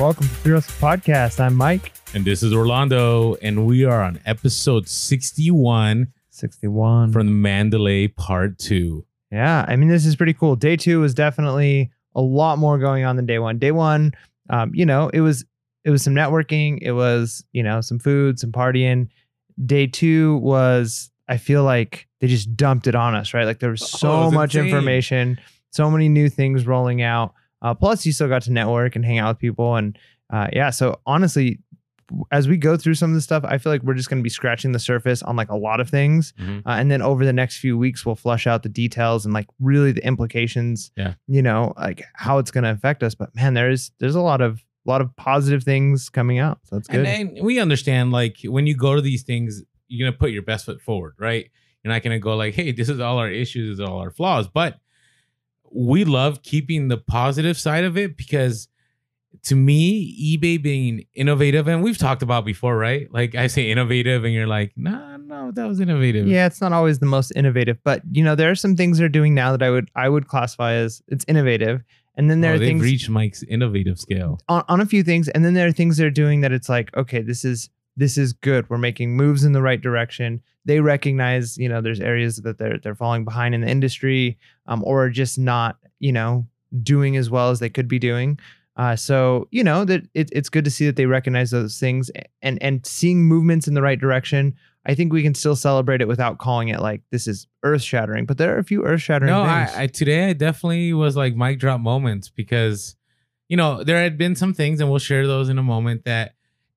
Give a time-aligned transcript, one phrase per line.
[0.00, 1.40] welcome to Fearless Podcast.
[1.40, 7.12] I'm Mike, And this is Orlando, and we are on episode 61 61.
[7.12, 9.04] from the Mandalay Part 2.
[9.30, 10.56] yeah, I mean, this is pretty cool.
[10.56, 13.58] Day two was definitely a lot more going on than day one.
[13.58, 14.12] Day one,
[14.48, 15.44] um, you know, it was
[15.84, 19.08] it was some networking, it was you know some food, some partying.
[19.66, 23.44] Day two was, I feel like they just dumped it on us, right?
[23.44, 24.68] Like there was Oh, so it was much insane.
[24.68, 25.40] information,
[25.70, 27.34] so many new things rolling out.
[27.62, 29.98] Uh, plus, you still got to network and hang out with people, and
[30.32, 30.70] uh, yeah.
[30.70, 31.58] So honestly,
[32.32, 34.24] as we go through some of the stuff, I feel like we're just going to
[34.24, 36.32] be scratching the surface on like a lot of things.
[36.40, 36.62] Mhm.
[36.66, 39.46] Uh, and then over the next few weeks, we'll flush out the details and like
[39.60, 40.90] really the implications.
[40.96, 41.14] Yeah.
[41.28, 43.14] You know, like how it's going to affect us.
[43.14, 46.58] But man, there's there's a lot of a lot of positive things coming out.
[46.64, 47.06] So that's good.
[47.06, 50.30] And, and we understand, like, when you go to these things, you're going to put
[50.30, 51.50] your best foot forward, right?
[51.84, 53.98] You're not going to go, like, hey, this is all our issues, this is all
[53.98, 54.48] our flaws.
[54.48, 54.78] But
[55.72, 58.68] we love keeping the positive side of it because
[59.44, 63.12] to me, eBay being innovative, and we've talked about before, right?
[63.12, 66.26] Like, I say innovative, and you're like, nah, no, that was innovative.
[66.26, 69.08] yeah, it's not always the most innovative, but you know, there are some things they're
[69.08, 71.82] doing now that I would I would classify as it's innovative.
[72.16, 74.40] And then there oh, are they've things reached Mike's innovative scale.
[74.48, 76.94] on, on a few things and then there are things they're doing that it's like
[76.94, 81.56] okay this is this is good we're making moves in the right direction they recognize
[81.56, 84.38] you know there's areas that they're they're falling behind in the industry
[84.70, 86.46] um, or just not you know
[86.82, 88.38] doing as well as they could be doing
[88.76, 92.10] uh, so you know that it, it's good to see that they recognize those things
[92.40, 94.54] and and seeing movements in the right direction
[94.86, 98.24] i think we can still celebrate it without calling it like this is earth shattering
[98.24, 101.16] but there are a few earth shattering No, things I, I today I definitely was
[101.16, 102.96] like mic drop moments because
[103.48, 106.34] you know there had been some things, and we'll share those in a moment that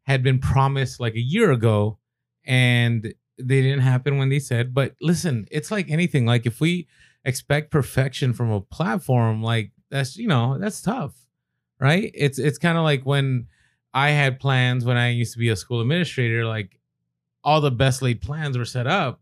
[0.08, 2.00] had been promised like a year ago,
[2.46, 4.74] and they didn't happen when they said.
[4.74, 6.26] But listen, it's like anything.
[6.26, 6.88] Like if we
[7.26, 11.14] expect perfection from a platform, like that's you know that's tough,
[11.80, 12.12] right?
[12.14, 13.48] It's it's kind of like when
[13.94, 16.80] I had plans when I used to be a school administrator, like
[17.44, 19.20] all the best laid plans were set up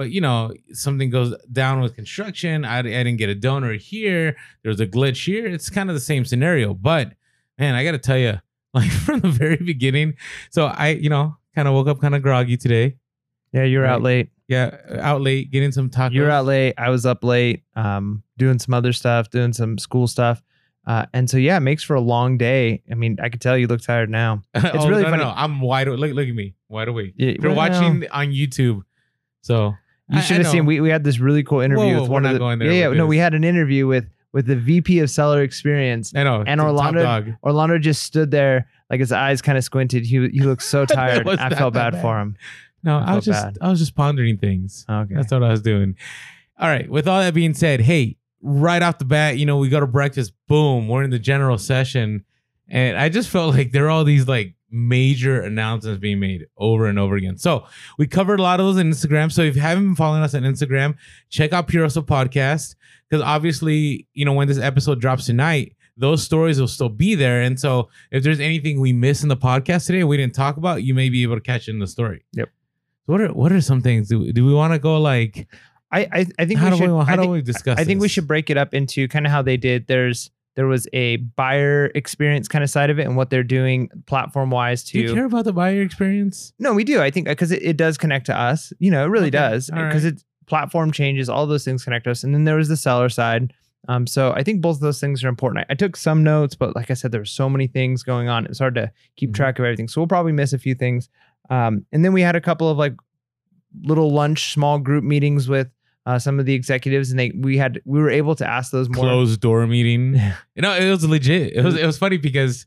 [0.00, 4.34] but you know something goes down with construction I, I didn't get a donor here
[4.62, 7.12] there's a glitch here it's kind of the same scenario but
[7.58, 8.40] man i gotta tell you
[8.74, 10.14] like from the very beginning
[10.48, 12.96] so i you know kind of woke up kind of groggy today.
[13.52, 16.74] Yeah you're out late yeah out late getting some tacos You're out late.
[16.76, 20.42] I was up late, um, doing some other stuff, doing some school stuff.
[20.86, 22.82] Uh, and so yeah, it makes for a long day.
[22.90, 24.42] I mean, I could tell you look tired now.
[24.54, 25.22] it's really no, funny.
[25.22, 28.06] no, i'm wide awake look, look at me wide awake Yeah, if you're well, watching
[28.10, 28.82] on youtube
[29.42, 29.74] so
[30.08, 30.66] You should I have seen.
[30.66, 32.64] We, we had this really cool interview Whoa, with one of the.
[32.66, 32.88] yeah, yeah.
[32.92, 36.12] No, we had an interview with with the VP of Seller Experience.
[36.14, 37.32] i know And Orlando- dog.
[37.42, 40.04] Orlando just stood there, like his eyes kind of squinted.
[40.04, 41.28] He he looked so tired.
[41.28, 42.36] I felt that bad, for him.
[42.82, 43.58] No I i, was just bad.
[43.60, 45.14] i was just pondering things Okay.
[45.14, 45.96] That's what I was doing.
[46.58, 46.88] All right.
[46.90, 49.86] With all that being said, hey, right off the bat, you know, we go to
[49.86, 50.32] breakfast.
[50.48, 52.24] Boom, we're in the general session,
[52.68, 56.86] and I just felt like there are all these like major announcements being made over
[56.86, 57.36] and over again.
[57.38, 57.66] So
[57.98, 59.32] we covered a lot of those on Instagram.
[59.32, 60.96] So if you haven't been following us on Instagram,
[61.28, 62.76] check out Puroso Podcast
[63.08, 65.76] because obviously, you know, when this episode drops tonight.
[65.96, 67.42] Those stories will still be there.
[67.42, 70.82] And so if there's anything we miss in the podcast today we didn't talk about,
[70.82, 72.24] you may be able to catch it in the story.
[72.32, 72.48] Yep.
[73.10, 74.08] What are what are some things?
[74.08, 75.48] Do, do we want to go like
[75.92, 76.90] I I, I think how we do should.
[76.92, 77.78] we I how do think- we discuss?
[77.78, 79.86] I think we should break it up into kind of how they did.
[79.88, 83.88] There's there was a buyer experience kind of side of it and what they're doing
[84.06, 86.52] platform wise Do you to care about the buyer experience?
[86.58, 87.00] No, we do.
[87.00, 88.72] I think because it, it does connect to us.
[88.78, 89.38] You know, it really Okay.
[89.38, 90.12] does because right.
[90.12, 92.24] it's platform changes, all those things connect us.
[92.24, 93.52] And then there was the seller side.
[93.88, 95.64] Um, so I think both of those things are important.
[95.68, 98.28] I, I took some notes, but like I said, there were so many things going
[98.28, 98.44] on.
[98.46, 99.34] It's hard to keep Mhm.
[99.34, 99.88] track of everything.
[99.88, 101.08] So we'll probably miss a few things.
[101.50, 102.94] Um, and then we had a couple of like
[103.82, 105.68] little lunch, small group meetings with
[106.06, 108.88] uh, some of the executives, and they we had we were able to ask those
[108.88, 109.04] more.
[109.04, 110.14] Closed door meeting.
[110.54, 111.54] You know, it was legit.
[111.54, 112.66] It was it was funny because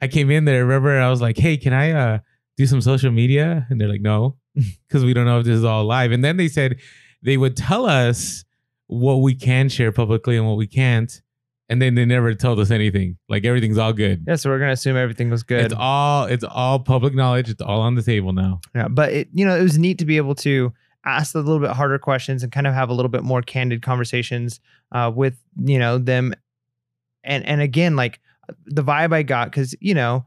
[0.00, 0.64] I came in there.
[0.64, 2.18] Remember, I was like, "Hey, can I uh
[2.56, 4.36] do some social media?" And they're like, "No,"
[4.88, 6.12] because we don't know if this is all live.
[6.12, 6.76] And then they said
[7.22, 8.44] they would tell us
[8.86, 11.20] what we can share publicly and what we can't.
[11.70, 13.16] And then they never told us anything.
[13.28, 14.24] Like everything's all good.
[14.26, 15.66] Yeah, so we're gonna assume everything was good.
[15.66, 17.48] It's all it's all public knowledge.
[17.48, 18.60] It's all on the table now.
[18.74, 20.72] Yeah, but it you know it was neat to be able to
[21.04, 23.82] ask a little bit harder questions and kind of have a little bit more candid
[23.82, 24.60] conversations
[24.92, 26.34] uh, with you know them,
[27.22, 28.18] and and again like
[28.66, 30.26] the vibe I got because you know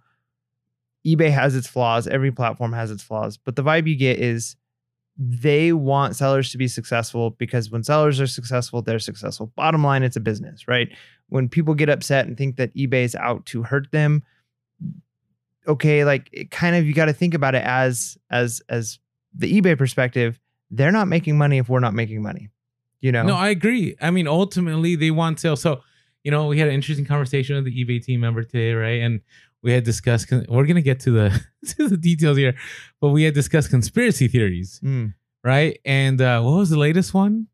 [1.06, 4.56] eBay has its flaws, every platform has its flaws, but the vibe you get is
[5.18, 9.52] they want sellers to be successful because when sellers are successful, they're successful.
[9.56, 10.90] Bottom line, it's a business, right?
[11.30, 14.24] When people get upset and think that eBay is out to hurt them,
[15.68, 19.00] okay, like it kind of you got to think about it as as as
[19.36, 20.40] the eBay perspective.
[20.72, 22.50] They're not making money if we're not making money.
[23.00, 23.24] You know?
[23.24, 23.96] No, I agree.
[24.02, 25.62] I mean, ultimately, they want sales.
[25.62, 25.82] So,
[26.24, 29.02] you know, we had an interesting conversation with the eBay team member today, right?
[29.02, 29.22] And
[29.62, 30.32] we had discussed.
[30.32, 31.42] We're gonna get to the
[31.78, 32.56] to the details here,
[33.02, 35.14] but we had discussed conspiracy theories, Mm.
[35.44, 35.80] right?
[35.86, 37.48] And uh, what was the latest one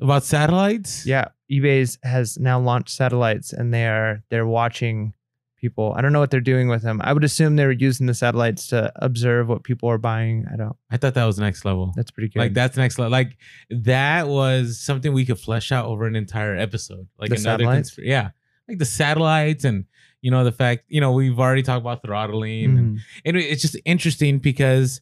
[0.00, 1.06] about satellites?
[1.06, 5.12] Yeah, eBay's has now launched satellites, and they are they're watching
[5.60, 5.92] people.
[5.96, 7.00] I don't know what they're doing with them.
[7.04, 10.46] I would assume they were using the satellites to observe what people are buying.
[10.52, 10.74] I don't.
[10.90, 11.92] I thought that was next level.
[11.94, 12.40] That's pretty good.
[12.40, 13.12] Like that's next level.
[13.12, 13.36] Like
[13.70, 17.06] that was something we could flesh out over an entire episode.
[17.18, 17.90] Like The another satellites?
[17.94, 18.30] conspir- yeah,
[18.68, 19.84] like the satellites and
[20.20, 22.64] you know the fact you know we've already talked about throttling.
[22.64, 23.00] And, Mhm.
[23.26, 25.00] and it- it's just interesting because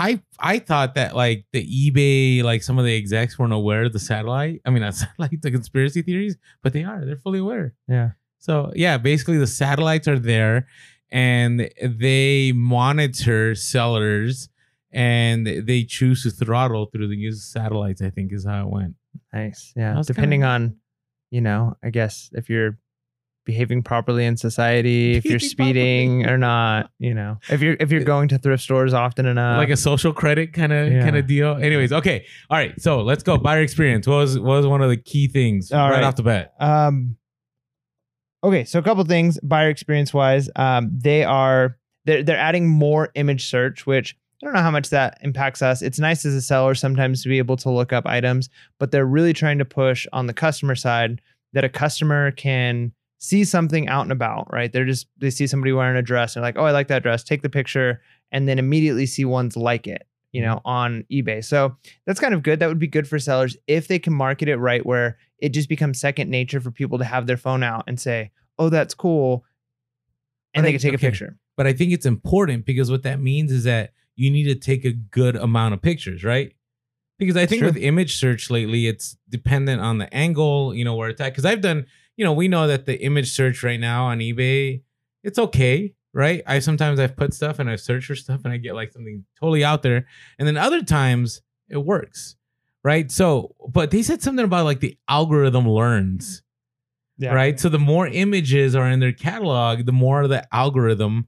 [0.00, 3.92] I I thought that like the eBay like some of the execs weren't aware of
[3.92, 4.62] the satellite.
[4.64, 7.04] I mean not satellite the conspiracy theories, but they are.
[7.04, 7.74] They're fully aware.
[7.86, 8.10] Yeah.
[8.38, 10.66] So yeah, basically the satellites are there
[11.12, 14.48] and they monitor sellers
[14.92, 18.70] and they choose to throttle through the use of satellites, I think is how it
[18.70, 18.94] went.
[19.32, 19.72] Nice.
[19.76, 20.00] Yeah.
[20.04, 20.76] Depending kinda- on,
[21.30, 22.78] you know, I guess if you're
[23.44, 28.04] behaving properly in society, if you're speeding or not, you know, if you're if you're
[28.04, 29.58] going to thrift stores often enough.
[29.58, 31.02] like a social credit kind of yeah.
[31.02, 31.56] kind of deal.
[31.56, 32.26] Anyways, okay.
[32.48, 32.78] All right.
[32.80, 33.38] So let's go.
[33.38, 34.06] Buyer experience.
[34.06, 36.04] What was what was one of the key things All right, right.
[36.04, 36.54] off the bat?
[36.60, 37.16] Um.
[38.42, 41.76] Okay, so a couple things buyer experience wise, um, they are
[42.06, 45.82] they're they're adding more image search, which I don't know how much that impacts us.
[45.82, 48.48] It's nice as a seller sometimes to be able to look up items,
[48.78, 51.20] but they're really trying to push on the customer side
[51.52, 52.92] that a customer can
[53.22, 54.72] see something out and about, right?
[54.72, 57.02] They're just they see somebody wearing a dress and they're like, oh, I like that
[57.02, 57.22] dress.
[57.22, 58.00] Take the picture
[58.32, 61.44] and then immediately see ones like it, you know, on eBay.
[61.44, 61.76] So
[62.06, 62.60] that's kind of good.
[62.60, 65.68] That would be good for sellers if they can market it right, where it just
[65.68, 69.44] becomes second nature for people to have their phone out and say, oh, that's cool.
[70.54, 71.06] And But they I- can take okay.
[71.06, 71.36] a picture.
[71.56, 74.86] But I think it's important because what that means is that you need to take
[74.86, 76.54] a good amount of pictures, right?
[77.18, 81.10] Because I think with image search lately, it's dependent on the angle, you know, where
[81.10, 81.32] it's at.
[81.32, 81.84] Because I've done,
[82.20, 84.82] you know, we know that the image search right now on eBay,
[85.24, 86.42] it's okay, right?
[86.46, 89.24] I sometimes I've put stuff and I've searched for stuff and I get like something
[89.40, 90.06] totally out there,
[90.38, 91.40] and then other times
[91.70, 92.36] it works,
[92.84, 93.10] right?
[93.10, 96.42] So, but they said something about like the algorithm learns
[97.16, 97.32] Yeah.
[97.32, 97.58] right?
[97.58, 101.26] So the more images are in their catalog, the more the algorithm.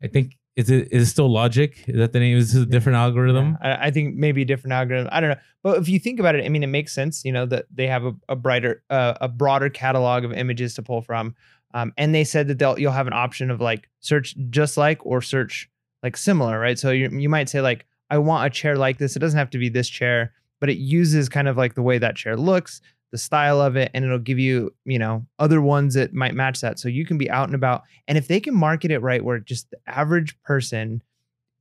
[0.00, 1.84] I think is it is it still logic?
[1.86, 2.36] Is that the name?
[2.36, 3.56] Is this a different algorithm?
[3.62, 5.08] Yeah, I, I think maybe a different algorithm.
[5.12, 7.24] I don't know, but if you think about it, I mean, it makes sense.
[7.24, 10.82] You know that they have a, a brighter, uh, a broader catalog of images to
[10.82, 11.36] pull from,
[11.74, 14.98] um, and they said that they'll you'll have an option of like search just like
[15.06, 15.70] or search
[16.02, 16.76] like similar, right?
[16.76, 19.14] So you you might say like I want a chair like this.
[19.14, 21.98] It doesn't have to be this chair, but it uses kind of like the way
[21.98, 25.94] that chair looks, the style of it, and it'll give you you know other ones
[25.94, 26.78] that might match that.
[26.78, 29.38] So you can be out and about, and if they can market it right, where
[29.38, 31.02] just the average person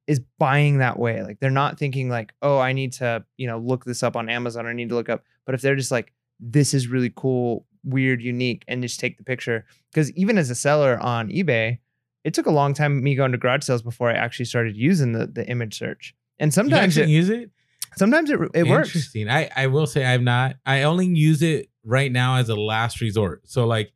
[0.07, 1.21] is buying that way.
[1.21, 4.29] Like they're not thinking like, oh, I need to, you know, look this up on
[4.29, 5.23] Amazon or I need to look up.
[5.45, 9.23] But if they're just like, this is really cool, weird, unique, and just take the
[9.23, 9.65] picture.
[9.91, 11.79] Because even as a seller on eBay,
[12.23, 15.11] it took a long time me going to garage sales before I actually started using
[15.11, 16.15] the the image search.
[16.39, 17.51] And sometimes actually it, use it.
[17.97, 18.89] Sometimes it it works.
[18.89, 19.29] Interesting.
[19.29, 20.55] I I will say I've not.
[20.65, 23.41] I only use it right now as a last resort.
[23.45, 23.91] So like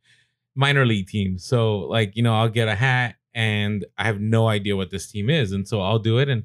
[0.54, 1.44] minor league teams.
[1.44, 5.10] So like you know I'll get a hat and I have no idea what this
[5.10, 6.44] team is, and so I'll do it and.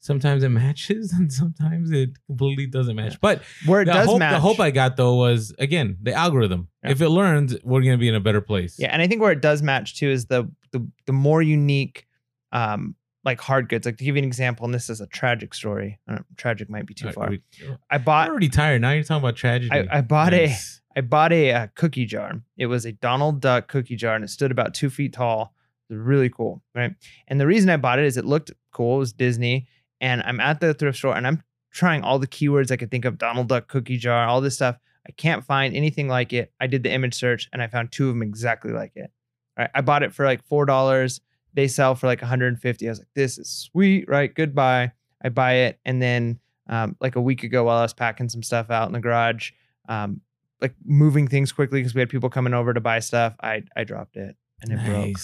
[0.00, 3.20] Sometimes it matches and sometimes it completely doesn't match.
[3.20, 4.34] But Where it the does hope, match.
[4.34, 6.68] The hope I got though was again the algorithm.
[6.84, 6.92] Yeah.
[6.92, 8.76] If it learns, we're gonna be in a better place.
[8.78, 12.06] Yeah, and I think where it does match too is the the the more unique
[12.52, 12.94] um
[13.24, 13.86] like hard goods.
[13.86, 15.98] Like to give you an example, and this is a tragic story.
[16.08, 17.24] I tragic might be too All far.
[17.28, 18.80] right, we- I I'm bought already tired.
[18.82, 19.70] Now you're talking about tragedy.
[19.72, 20.80] I, I bought a Nice.
[20.96, 22.40] I bought a, uh cookie jar.
[22.56, 25.54] It was a Donald Duck cookie jar, and it stood about two feet tall.
[25.88, 26.92] It was really cool, right?
[27.28, 28.96] And the reason I bought it is it looked cool.
[28.96, 29.68] It was Disney,
[30.00, 33.04] and I'm at the thrift store, and I'm trying all the keywords I could think
[33.04, 34.76] of: Donald Duck cookie jar, all this stuff.
[35.06, 36.52] I can't find anything like it.
[36.60, 39.10] I did the image search, and I found two of them exactly like it.
[39.56, 41.20] Right, I bought it for like four dollars.
[41.54, 42.86] They sell for like 150.
[42.86, 44.32] I was like, this is sweet, right?
[44.34, 44.92] Goodbye.
[45.22, 46.38] I buy it, and then
[46.68, 49.50] um, like a week ago, while I was packing some stuff out in the garage,
[49.88, 50.20] um,
[50.60, 53.34] like moving things quickly because we had people coming over to buy stuff.
[53.42, 55.16] I I dropped it and it broke.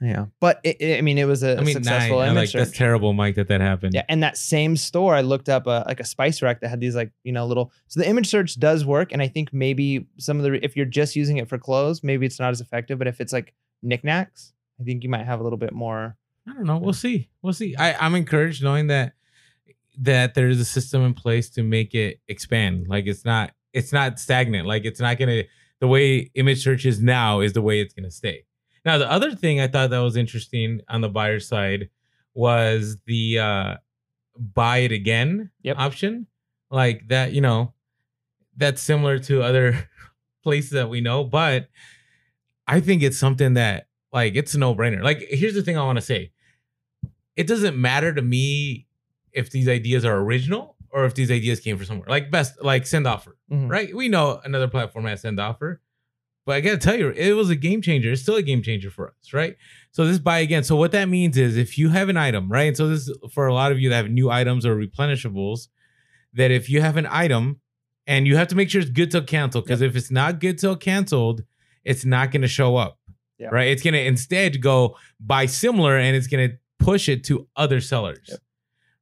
[0.00, 2.28] Yeah, but it, it- I mean, it was a I mean, successful nice.
[2.28, 3.94] I image like that's terrible, Mike, that that happened.
[3.94, 6.80] Yeah, and that same store, I looked up a, like a spice rack that had
[6.80, 7.72] these like you know little.
[7.88, 10.86] So the image search does work, and I think maybe some of the if you're
[10.86, 12.98] just using it for clothes, maybe it's not as effective.
[12.98, 16.16] But if it's like knickknacks, I think you might have a little bit more.
[16.48, 16.78] I don't know.
[16.78, 17.28] We'll see.
[17.42, 17.76] We'll see.
[17.76, 19.12] I, I'm encouraged knowing that
[19.98, 22.86] that there is a system in place to make it expand.
[22.88, 24.66] Like it's not it's not stagnant.
[24.66, 25.42] Like it's not gonna
[25.80, 28.44] the way image search is now is the way it's gonna stay.
[28.84, 31.90] Now the other thing I thought that was interesting on the buyer side
[32.34, 33.76] was the uh
[34.36, 35.78] buy it again Yep.
[35.78, 36.26] option.
[36.70, 37.74] Like that, you know,
[38.56, 39.88] that's similar to other
[40.42, 41.68] places that we know, but
[42.66, 45.02] I think it's something that like it's a no brainer.
[45.02, 46.32] Like here's the thing I want to say.
[47.36, 48.86] It doesn't matter to me
[49.32, 52.08] if these ideas are original or if these ideas came from somewhere.
[52.08, 53.70] Like best like send offer, Mhm.
[53.70, 53.94] right?
[53.96, 55.80] We know another platform has send offer.
[56.44, 58.10] But I gotta tell you, it was a game changer.
[58.12, 59.56] It's still a game changer for us, right?
[59.92, 60.64] So this buy again.
[60.64, 62.64] So what that means is if you have an item, right?
[62.64, 65.68] And so this is for a lot of you that have new items or replenishables,
[66.34, 67.60] that if you have an item
[68.08, 70.58] and you have to make sure it's good till canceled, because if it's not good
[70.58, 71.44] till canceled,
[71.84, 72.98] it's not gonna show up.
[73.42, 73.48] Yeah.
[73.50, 73.68] Right.
[73.68, 78.26] It's gonna instead go buy similar and it's gonna push it to other sellers.
[78.28, 78.38] Yep.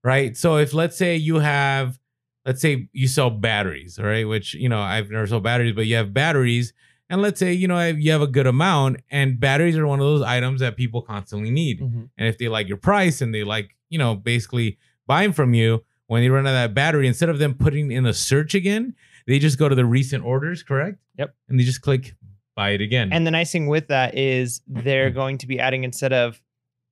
[0.03, 0.37] Right.
[0.37, 1.99] So if let's say you have,
[2.47, 5.87] let's say you sell batteries, all right, which you know, I've never sold batteries, but
[5.87, 6.73] you have batteries
[7.11, 10.07] and let's say, you know, you have a good amount and batteries are one of
[10.07, 11.81] those items that people constantly need.
[11.81, 12.09] Mhm.
[12.17, 15.85] And if they like your price and they like, you know, basically buying from you,
[16.07, 18.95] when they run out of that battery, instead of them putting in a search again,
[19.27, 20.99] they just go to the recent orders, correct?
[21.19, 21.35] Yep.
[21.49, 22.15] And they just click
[22.61, 23.13] buy it again.
[23.13, 24.83] And the nice thing with that is Mm-hmm.
[24.85, 26.41] they're going to be adding instead of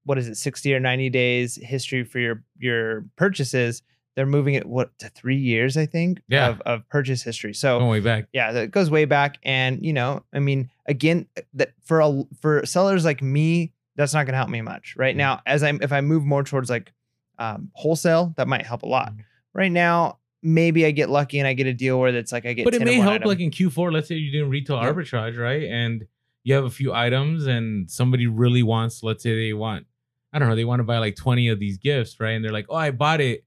[0.05, 3.83] what is it, 60 or 90 days history for your your purchases,
[4.17, 6.49] they're moving it what to three years, I think, Yeah.
[6.49, 7.55] of, of purchase history.
[7.55, 8.27] So going way back.
[8.33, 9.39] yeah, that goes way back.
[9.45, 14.25] And you know, I mean, again, that for a for sellers like me, that's not
[14.27, 15.19] gonna help me much right Mhm.
[15.19, 15.41] now.
[15.47, 16.93] As I'm if I move more towards like
[17.41, 19.13] um, wholesale, that might help a lot.
[19.13, 19.25] Mhm.
[19.55, 22.53] Right now, maybe I get lucky and I get a deal where it's like I
[22.53, 22.65] get.
[22.65, 23.29] But it may help item.
[23.29, 24.95] like in Q4, let's say you're doing retail Yep.
[24.95, 25.65] arbitrage, right?
[25.65, 26.07] And
[26.45, 29.87] you have a few items and somebody really wants, let's say they want,
[30.33, 32.31] I don't know, they want to buy like 20 of these gifts, right?
[32.33, 33.45] And they're like, oh, I bought it,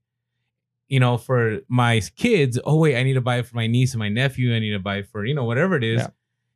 [0.88, 2.58] you know, for my kids.
[2.64, 4.54] Oh, wait, I need to buy it for my niece and my nephew.
[4.54, 6.02] I need to buy it for, you know, whatever it is.
[6.02, 6.08] Yeah.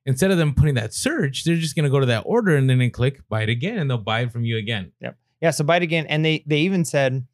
[0.05, 2.71] Instead of them putting that search, they're just going to go to that order and
[2.71, 4.93] then they click buy it again and they'll buy it from you again.
[5.01, 5.17] Yep.
[5.41, 7.27] Yeah, so buy it again, and they they even said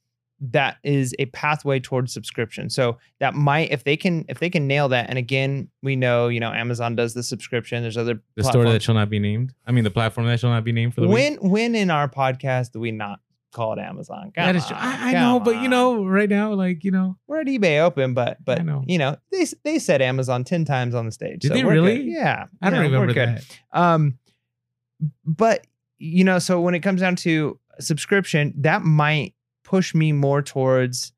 [0.50, 2.68] that is a pathway towards subscription.
[2.68, 6.28] So that might if they can if they can nail that, and again we know
[6.28, 7.82] you know Amazon does the subscription.
[7.82, 9.54] There's other The store that shall not be named.
[9.66, 11.40] I mean, the platform that shall not be named for the week.
[11.40, 13.20] when when in our podcast do we not
[13.52, 14.32] call it Amazon?
[14.34, 14.76] Come That is true.
[14.76, 17.80] I, I know, come but you know, right now, like, you know, we're at eBay
[17.80, 18.82] Open, but but know.
[18.86, 21.42] you know they they said Amazon ten times on the stage.
[21.42, 21.82] Did so they we're good.
[21.82, 22.02] really?
[22.02, 23.44] Yeah, I don't know, remember that.
[23.72, 24.18] Um,
[25.24, 25.66] but
[25.98, 29.34] you know, so when it comes down to subscription, that might
[29.72, 31.12] push me more towards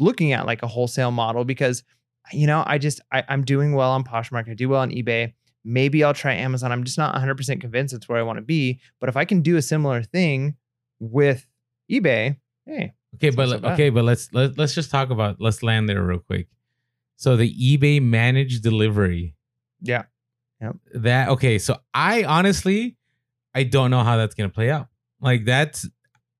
[0.00, 1.84] looking at like a wholesale model because
[2.32, 5.34] you know, I just I, I'm doing well on Poshmark, I do well on eBay.
[5.64, 6.72] Maybe I'll try Amazon.
[6.72, 8.80] I'm just not 100% convinced it's where I want to be.
[9.00, 10.56] But if I can do a similar thing
[11.00, 11.46] with
[11.90, 12.36] eBay,
[12.66, 15.88] hey, Okay, but so let- okay, but let's let, let's just talk about let's land
[15.88, 16.48] there real quick.
[17.16, 19.36] So the eBay managed delivery.
[19.80, 20.04] yeah,
[20.60, 20.76] yep.
[20.94, 22.96] That okay, so I honestly
[23.54, 24.88] I don't know how that's going to play out.
[25.20, 25.88] Like that's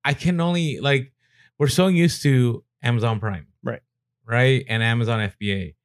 [0.03, 1.13] I can only like
[1.59, 3.47] we're so used to Amazon Prime.
[3.63, 3.81] Right.
[4.27, 4.65] Right?
[4.67, 5.75] And Amazon FBA.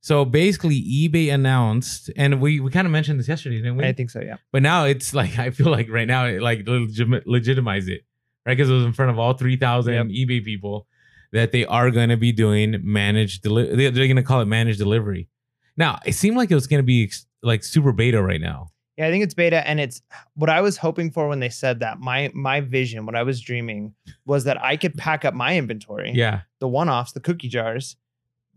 [0.00, 3.84] So basically eBay announced and we we kind of mentioned this yesterday, didn't we?
[3.84, 4.20] I think so.
[4.20, 4.36] Yeah.
[4.52, 8.02] But now it's like I feel like right now it like legit- legitimize it,
[8.46, 8.56] right?
[8.56, 10.06] Because it was in front of all three thousand Yep.
[10.06, 10.86] eBay people
[11.32, 13.76] that they are going to be doing managed delivery.
[13.90, 15.28] They're going to call it managed delivery.
[15.76, 18.68] Now it seemed like it was going to be ex- like super beta right now.
[18.98, 20.02] Yeah, I think it's beta, and it's
[20.34, 22.00] what I was hoping for when they said that.
[22.00, 23.94] My my vision, what I was dreaming,
[24.26, 27.94] was that I could pack up my inventory, Yeah, the one offs, the cookie jars,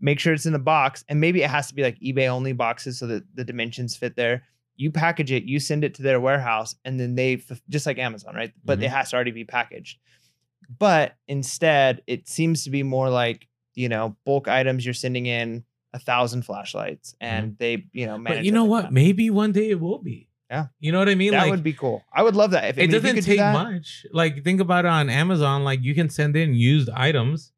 [0.00, 2.52] make sure it's in the box, and maybe it has to be like eBay only
[2.52, 4.42] boxes so that the dimensions fit there.
[4.74, 8.34] You package it, you send it to their warehouse, and then they just like Amazon,
[8.34, 8.52] right?
[8.64, 8.84] But Mhm.
[8.84, 9.98] it has to already be packaged.
[10.78, 13.46] But instead, it seems to be more like
[13.76, 14.84] you know bulk items.
[14.84, 18.24] You're sending in a thousand flashlights, and they you know manage.
[18.24, 18.38] Mm-hmm.
[18.38, 18.82] but you know what?
[18.82, 18.92] that.
[18.92, 20.28] Maybe one day it will be.
[20.52, 20.66] Yeah.
[20.80, 21.30] you know what I mean.
[21.32, 22.04] That like would be cool.
[22.12, 22.64] I would love that.
[22.64, 24.04] If I it mean, doesn't could do take that- much.
[24.12, 25.64] Like think about it on Amazon.
[25.64, 27.52] Like you can send in used items,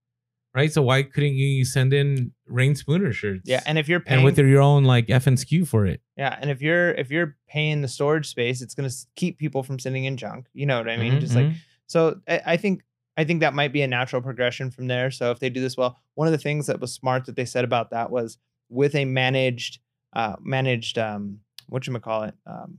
[0.55, 0.73] right?
[0.73, 3.43] So why couldn't you send in Reyn Spooner shirts?
[3.47, 6.01] Yeah, and if you're paying, and with your own like F and SKU for it.
[6.17, 9.79] yeah, and if you're if you're paying the storage space, it's gonna keep people from
[9.81, 10.47] sending in junk.
[10.55, 11.15] You know what I mean?
[11.15, 11.55] Mhm, Just like mhm.
[11.89, 12.83] so, I, I think
[13.17, 15.11] I think that might be a natural progression from there.
[15.11, 17.45] So if they do this well, one of the things that was smart that they
[17.45, 19.79] said about that was with a managed
[20.15, 22.79] uh managed um what you call it um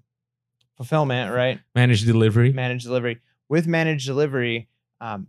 [0.77, 1.59] fulfillment, right?
[1.73, 2.51] managed delivery.
[2.53, 3.19] managed delivery.
[3.49, 4.67] With managed delivery,
[5.01, 5.27] um,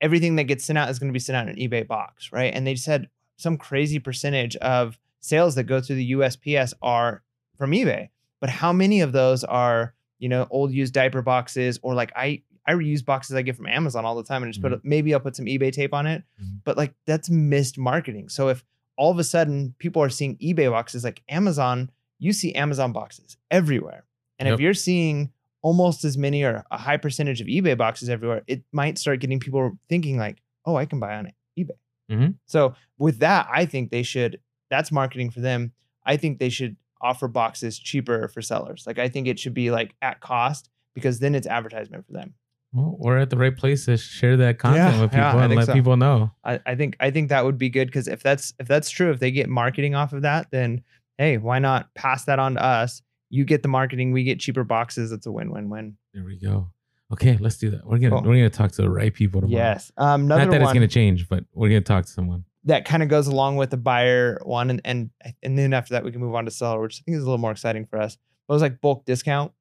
[0.00, 2.30] everything that gets sent out is going to be sent out in an eBay box,
[2.32, 2.52] right?
[2.54, 7.22] And they said some crazy percentage of sales that go through the USPS are
[7.56, 8.10] from eBay.
[8.40, 12.42] But how many of those are, you know, old used diaper boxes or like I
[12.66, 15.20] I reuse boxes I get from Amazon all the time and just put maybe I'll
[15.20, 16.22] put some eBay tape on it.
[16.40, 16.60] Mhm.
[16.64, 18.28] But like that's missed marketing.
[18.28, 18.64] So if
[18.96, 21.90] all of a sudden people are seeing eBay boxes like Amazon,
[22.20, 24.04] you see Amazon boxes everywhere.
[24.38, 24.54] And Yep.
[24.54, 28.62] if you're seeing almost as many or a high percentage of eBay boxes everywhere, it
[28.72, 31.70] might start getting people thinking like, oh, I can buy on eBay.
[32.10, 32.34] Mhm.
[32.46, 34.40] So with that, I think they should,
[34.70, 35.72] that's marketing for them.
[36.04, 38.84] I think they should offer boxes cheaper for sellers.
[38.86, 40.70] Like I think it should be like at cost.
[40.94, 42.34] because then it's advertisement for them.
[42.72, 45.54] Well, we're at the right place to share that content Yeah, with people yeah, and
[45.54, 45.72] let so.
[45.72, 46.32] people know.
[46.42, 49.12] I, I think I think that would be good because if that's if that's true,
[49.12, 50.82] if they get marketing off of that, then
[51.16, 53.00] hey, why not pass that on to us?
[53.30, 55.12] You get the marketing, we get cheaper boxes.
[55.12, 55.96] It's a win-win-win.
[56.14, 56.70] There we go.
[57.12, 57.86] Okay, let's do that.
[57.86, 58.22] We're gonna Cool.
[58.22, 59.62] we're gonna talk to the right people tomorrow.
[59.62, 59.90] Yes.
[59.96, 62.44] Um, another Not that one it's gonna change, but we're gonna talk to someone.
[62.64, 65.10] that kind of goes along with the buyer one, and and
[65.42, 67.26] and then after that we can move on to seller, which I think is a
[67.26, 68.18] little more exciting for us.
[68.46, 69.52] But it was like bulk discount.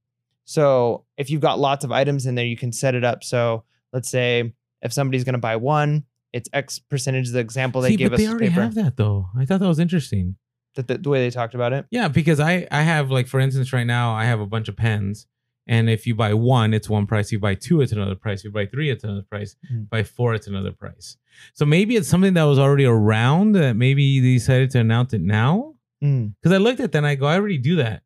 [0.46, 3.24] So if you've got lots of items in there, you can set it up.
[3.24, 7.30] So let's say if somebody's to buy one, it's X percentage.
[7.32, 8.62] The example they See, gave but us they already paper.
[8.62, 9.28] have that though.
[9.38, 10.36] I thought that was interesting.
[10.78, 11.86] The, the, the way they talked about it.
[11.92, 14.78] Yeah, because I I have like for instance right now I have a bunch of
[14.78, 15.26] pens,
[15.68, 17.32] and if you buy one, it's one price.
[17.32, 18.44] You buy two, it's another price.
[18.44, 19.56] You buy three, it's another price.
[19.72, 19.90] Mhm.
[19.90, 21.18] Buy four, it's another price.
[21.54, 25.22] So maybe it's something that was already around that maybe they decided to announce it
[25.22, 25.74] now.
[26.04, 26.34] Mm.
[26.42, 28.04] Because I looked at that and I go, I already do that.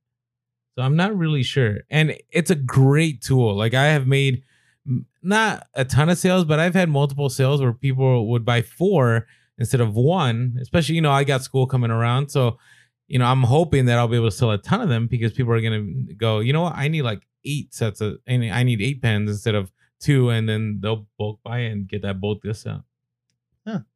[0.75, 1.79] So I'm not really sure.
[1.89, 3.55] And it's a great tool.
[3.55, 4.43] Like I have made
[4.89, 8.61] mm, not a ton of sales, but I've had multiple sales where people would buy
[8.61, 9.27] four
[9.61, 12.29] instead of one, especially, you know, I got school coming around.
[12.29, 12.57] So,
[13.07, 15.31] you know, I'm hoping that I'll be able to sell a ton of them because
[15.31, 16.75] people are going to go, you know what?
[16.75, 20.29] I need like eight sets of, and I need eight pens instead of two.
[20.29, 22.83] And then they'll bulk buy and get that bulk discount.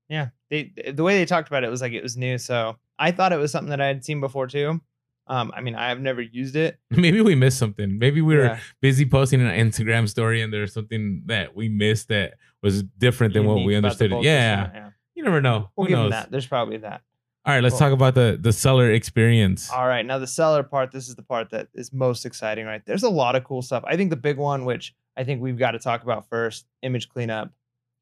[0.07, 0.27] Yeah.
[0.51, 2.37] They the way they talked about it was like it was new.
[2.37, 4.79] So I thought it was something that I had seen before too.
[5.25, 6.77] Um, I mean, I have never used it.
[6.91, 7.97] Maybe we missed something.
[7.97, 8.59] Maybe we were Yeah.
[8.81, 13.45] busy posting an Instagram story and there's something that we missed that was different than
[13.47, 14.11] what we understood.
[14.11, 14.19] Yeah.
[14.21, 14.84] yeah.
[15.25, 15.69] Never know.
[15.75, 16.03] We'll Who give knows?
[16.11, 16.31] them that.
[16.31, 17.01] There's probably that.
[17.45, 17.79] All right, let's Cool.
[17.79, 19.69] talk about the the seller experience.
[19.69, 20.05] All right.
[20.05, 22.81] Now the seller part, this is the part that is most exciting, right?
[22.85, 23.83] There's a lot of cool stuff.
[23.85, 27.07] I think the big one, which I think we've got to talk about first, image
[27.09, 27.51] cleanup.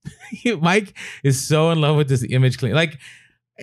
[0.62, 2.74] Mike is so in love with this image clean.
[2.74, 3.00] Like,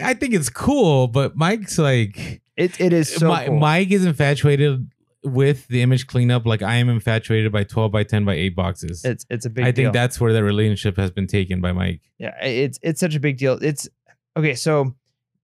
[0.02, 3.59] I think it's cool, but Mike's like, It it is so Mi- cool.
[3.59, 4.90] Mike is infatuated
[5.23, 9.05] with the image cleanup, like I am infatuated by 12 by 10 by 8 boxes.
[9.05, 9.85] it's it's a big I deal.
[9.87, 12.01] think that's where the relationship has been taken by Mike.
[12.18, 13.59] Yeah, it's it's such a big deal.
[13.62, 13.88] It's
[14.37, 14.55] okay.
[14.55, 14.94] So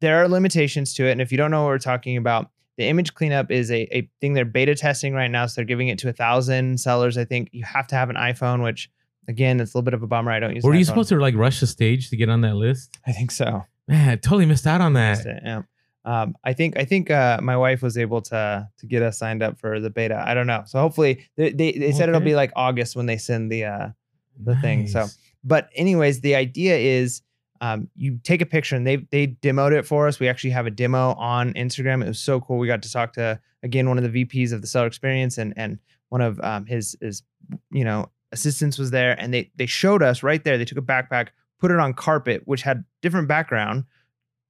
[0.00, 2.85] there are limitations to it, and if you don't know what we're talking about, the
[2.87, 5.46] image cleanup is a, a thing they're beta testing right now.
[5.46, 7.16] So they're giving it to a thousand sellers.
[7.18, 8.90] I think you have to have an iPhone, which
[9.29, 10.31] again, it's a little bit of a bummer.
[10.31, 10.64] I don't use.
[10.64, 10.87] Were you iPhone.
[10.87, 12.96] supposed to like rush the stage to get on that list?
[13.07, 13.64] I think so.
[13.88, 15.24] Man, I totally missed out on that.
[15.24, 15.62] It, Yeah.
[16.07, 19.42] Um, I think I think uh, my wife was able to to get us signed
[19.42, 20.23] up for the beta.
[20.25, 20.62] I don't know.
[20.66, 23.88] So hopefully they they, they said it'll be like August when they send the uh,
[24.38, 25.07] the thing, so-
[25.45, 27.23] but anyways, the idea is
[27.61, 30.21] um, you take a picture and they they demoed it for us.
[30.21, 32.03] We actually have a demo on Instagram.
[32.05, 32.59] It was so cool.
[32.59, 35.55] We got to talk to again one of the VPs of the seller experience and
[35.57, 35.79] and
[36.11, 37.23] one of um, his his
[37.71, 40.59] you know assistants was there and they they showed us right there.
[40.59, 43.85] They took a backpack, put it on carpet, which had different background.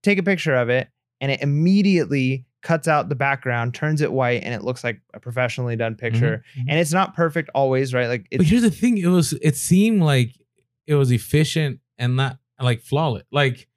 [0.03, 0.89] Take a picture of it,
[1.21, 5.21] and it immediately cuts out the background, turns it white, and it looks like a
[5.21, 6.43] professionally done picture.
[6.57, 6.65] Mhm.
[6.69, 8.09] And it's not perfect always, right?
[8.09, 10.31] Like But here's the thing: it was it seemed like
[10.87, 13.25] it was efficient and not like flawless.
[13.31, 13.69] Like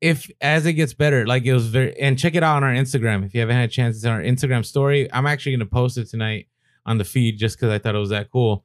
[0.00, 2.72] if as it gets better, like it was very and check it out on our
[2.72, 3.96] Instagram if you haven't had a chance.
[3.96, 5.12] It's on our Instagram story.
[5.12, 6.46] I'm actually gonna post it tonight
[6.86, 8.64] on the feed just because I thought it was that cool.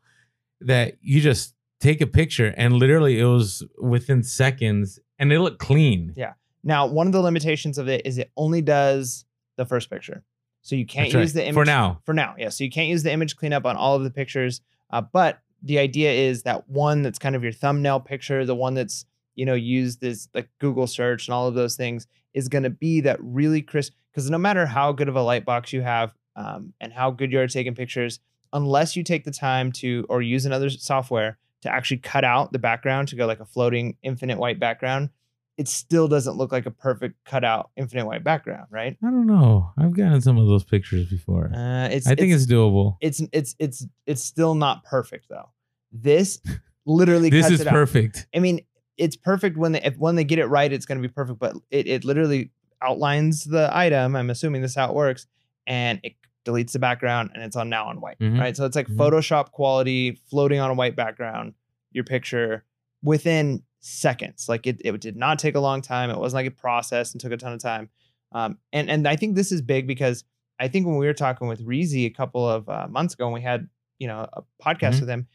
[0.62, 5.60] That you just take a picture and literally it was within seconds and it looked
[5.60, 6.14] clean.
[6.16, 6.34] Yeah.
[6.64, 9.26] Now, one of the limitations of it is it only does
[9.58, 10.24] the first picture.
[10.62, 11.22] So you can't That's right.
[11.22, 12.02] use the image for now.
[12.06, 12.50] For now, yeah.
[12.50, 14.62] So you can't use the image cleanup on all of the pictures.
[14.90, 18.74] Uh, but the idea is that one that's kind of your thumbnail picture, the one
[18.74, 22.64] that's you know used as like Google search and all of those things is going
[22.64, 23.94] to be that really crisp.
[24.12, 27.32] Because no matter how good of a light box you have um, and how good
[27.32, 28.20] you are taking pictures,
[28.54, 32.60] unless you take the time to or use another software to actually cut out the
[32.60, 35.10] background to go like a floating infinite white background,
[35.58, 38.98] it still doesn't look like a perfect cutout infinite white background, right?
[39.04, 39.72] I don't know.
[39.78, 41.52] I've gotten some of those pictures before.
[41.54, 42.98] Uh, it's I think it's, doable.
[43.02, 45.50] it's it's it's it's still not perfect though.
[45.92, 46.40] This
[46.86, 47.74] literally This cuts is it out.
[47.74, 48.28] perfect.
[48.36, 48.62] I mean,
[48.98, 51.40] it's perfect when they if when they get it right, it's going to be perfect.
[51.40, 54.16] But it it literally outlines the item.
[54.16, 55.28] I'm assuming this is how it works,
[55.68, 56.14] and it
[56.46, 58.18] deletes the background, and it's on now on white.
[58.20, 58.40] Mhm.
[58.40, 58.96] Right, so it's like Mhm.
[58.98, 61.54] Photoshop quality, floating on a white background.
[61.92, 62.66] Your picture
[63.04, 64.48] within seconds.
[64.48, 66.10] Like it, it did not take a long time.
[66.10, 67.90] It wasn't like it processed and took a ton of time.
[68.32, 70.24] Um, and and I think this is big because
[70.60, 73.34] I think when we were talking with Reezy a couple of uh, months ago, and
[73.34, 73.68] we had
[74.00, 75.00] you know a podcast Mhm.
[75.02, 75.28] with him,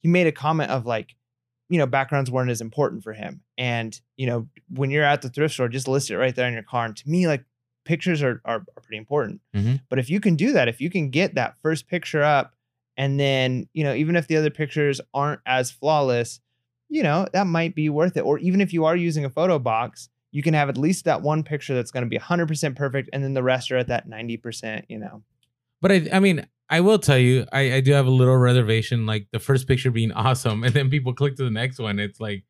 [0.00, 1.14] he made a comment of like,
[1.68, 3.42] you know, backgrounds weren't as important for him.
[3.56, 6.54] And you know, when you're at the thrift store, just list it right there in
[6.54, 6.84] your car.
[6.84, 7.44] And to me, like
[7.84, 9.40] pictures are are, are pretty important.
[9.54, 9.80] Mhm.
[9.88, 12.54] But if you can do that, if you can get that first picture up,
[12.96, 16.40] and then you know, even if the other pictures aren't as flawless,
[16.92, 18.20] you know, that might be worth it.
[18.20, 21.22] Or even if you are using a photo box, you can have at least that
[21.22, 24.06] one picture that's going to be 100% perfect, and then the rest are at that
[24.06, 24.84] 90%.
[24.90, 25.22] You know,
[25.80, 29.06] But I, I mean, I will tell you, I, I do have a little reservation,
[29.06, 31.98] like the first picture being awesome, and then people click to the next one.
[31.98, 32.44] It's like,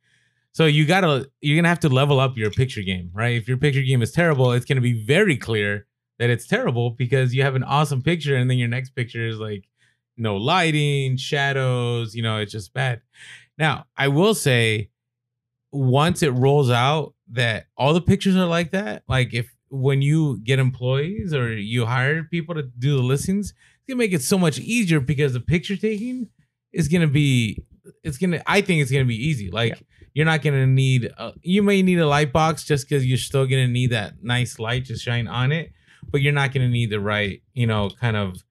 [0.50, 3.36] so you gotta, you're gonna have to level up your picture game, right?
[3.36, 5.86] If your picture game is terrible, it's gonna be very clear
[6.18, 9.38] that it's terrible because you have an awesome picture, and then your next picture is
[9.38, 9.68] like
[10.16, 13.00] no lighting, shadows, you know, it's just bad.
[13.58, 14.90] Now, I will say,
[15.70, 20.38] once it rolls out that all the pictures are like that, like if when you
[20.44, 24.38] get employees or you hire people to do the listings, it's gonna make it so
[24.38, 26.28] much easier because the picture taking
[26.72, 27.62] is gonna be
[28.04, 29.50] it's gonna I think it's gonna be easy.
[29.50, 29.80] Like Yeah.
[30.14, 33.46] you're not gonna need a, you may need a light box just because you're still
[33.46, 35.72] gonna need that nice light to shine on it,
[36.10, 38.42] but you're not gonna need the right, you know, kind of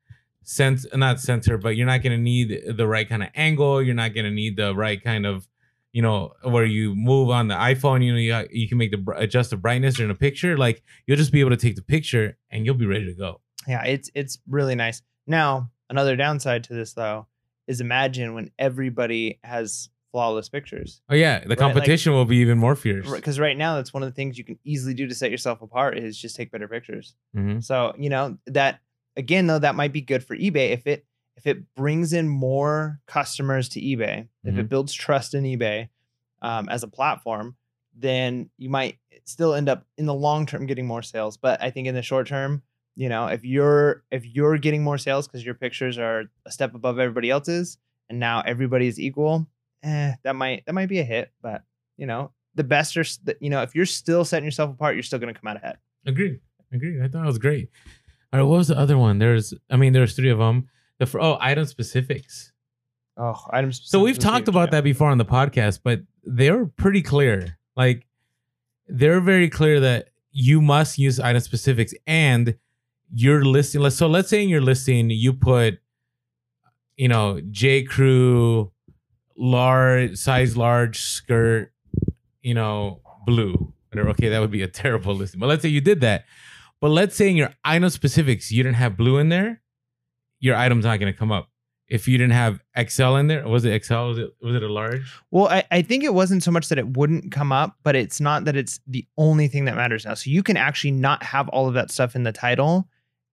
[0.44, 3.82] sense not sensor, but you're not gonna need the right kind of angle.
[3.82, 5.48] You're not gonna need the right kind of
[5.94, 9.14] you know, where you move on the iPhone, you know, you, you can make the
[9.18, 10.58] adjust the brightness in a picture.
[10.58, 13.42] Like you'll just be able to take the picture and you'll be ready to go.
[13.68, 15.02] Yeah, it's it's really nice.
[15.28, 17.28] Now, another downside to this though
[17.68, 21.02] is imagine when everybody has flawless pictures.
[21.10, 23.10] Oh yeah, the like- competition will be even more fierce.
[23.10, 25.62] Because right now, that's one of the things you can easily do to set yourself
[25.62, 27.16] apart is just take better pictures.
[27.36, 27.64] Mhm.
[27.64, 28.80] So you know that
[29.16, 31.06] again though that might be good for eBay if it
[31.38, 35.90] if it brings in more customers to eBay, if it builds trust in eBay
[36.42, 37.56] um, as a platform,
[37.96, 41.38] then you might still end up in the long term getting more sales.
[41.38, 42.62] But I think in the short term,
[42.96, 46.76] you know, if you're if you're getting more sales because your pictures are a step
[46.76, 47.78] above everybody else's,
[48.10, 49.48] and now everybody is equal,
[49.84, 51.32] eh, that might that might be a hit.
[51.42, 51.64] But
[51.98, 53.06] you know, the best are
[53.40, 55.78] you know if you're still setting yourself apart, you're still going to come out ahead.
[56.06, 56.40] agree
[56.74, 57.70] agree I thought it was great.
[58.32, 59.20] What was the other one?
[59.20, 60.70] There's, I mean, there's three of them.
[61.00, 62.52] The fir- oh, item specifics.
[63.18, 63.82] Oh, items.
[63.84, 67.58] So we've talked about that before on the podcast, but they're pretty clear.
[67.76, 68.08] Like
[68.88, 72.56] they're very clear that you must use item specifics and
[73.14, 73.88] you're listing.
[73.90, 75.80] So let's say in your listing you put,
[76.96, 78.72] you know, J Crew,
[79.38, 81.74] large size, large skirt,
[82.42, 83.74] you know, blue.
[83.90, 84.10] Whatever.
[84.12, 85.40] Okay, that would be a terrible listing.
[85.40, 86.26] But let's say you did that.
[86.82, 89.62] But let's say in your item specifics you didn't have blue in there,
[90.40, 91.52] your item's not going to come up
[91.92, 93.94] if you didn't have XL in there, was it XL?
[93.96, 95.14] Was it was it a large?
[95.30, 98.22] Well, I, I think it wasn't so much that it wouldn't come up, but it's
[98.22, 100.14] not that it's the only thing that matters now.
[100.14, 102.88] So you can actually not have all of that stuff in the title,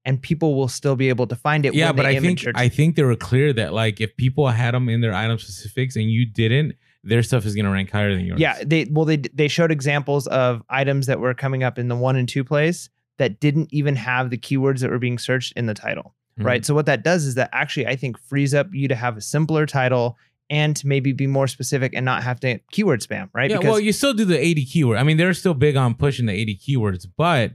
[0.05, 1.73] and people will still be able to find it.
[1.73, 4.89] Yeah, but I think I think they were clear that like if people had them
[4.89, 8.41] in their item specifics and you didn't, their stuff is gonna rank higher than yours.
[8.41, 11.97] yeah, they well they they showed examples of items that were coming up in the
[11.97, 15.67] one and two place that didn't even have the keywords that were being searched in
[15.67, 16.15] the title.
[16.41, 16.45] Mhm.
[16.45, 16.65] Right.
[16.65, 19.21] So what that does is that actually I think frees up you to have a
[19.21, 20.17] simpler title
[20.51, 23.29] and to maybe be more specific and not have to keyword spam.
[23.35, 23.51] Right.
[23.51, 24.97] Yeah, well, you still do the 80 keyword.
[24.99, 27.53] I mean, they're still big on pushing the 80 keywords, but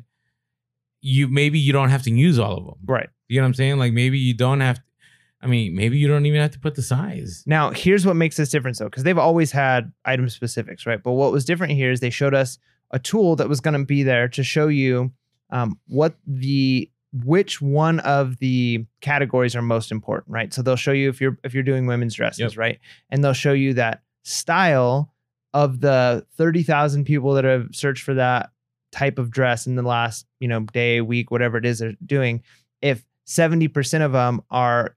[1.02, 2.76] you maybe you don't have to use all of them.
[2.86, 3.10] right.
[3.30, 3.78] You know what I'm saying?
[3.80, 4.80] Like maybe you don't have.
[5.42, 7.44] I mean, maybe you don't even have to put the size.
[7.46, 11.02] Now, here's what makes this different though, because they've always had item specifics, right?
[11.04, 12.60] But what was different here is they showed us
[12.92, 15.12] a tool that was going to be there to show you
[15.54, 16.90] um, what the
[17.24, 20.52] which one of the categories are most important, right?
[20.52, 22.58] So they'll show you if you're if you're doing women's dresses, Yep.
[22.58, 22.80] right?
[23.12, 25.14] And they'll show you that style
[25.54, 28.50] of the 30,000 people that have searched for that
[28.92, 32.42] type of dress in the last, you know, day, week, whatever it is they're doing.
[32.82, 34.96] If 70% of them are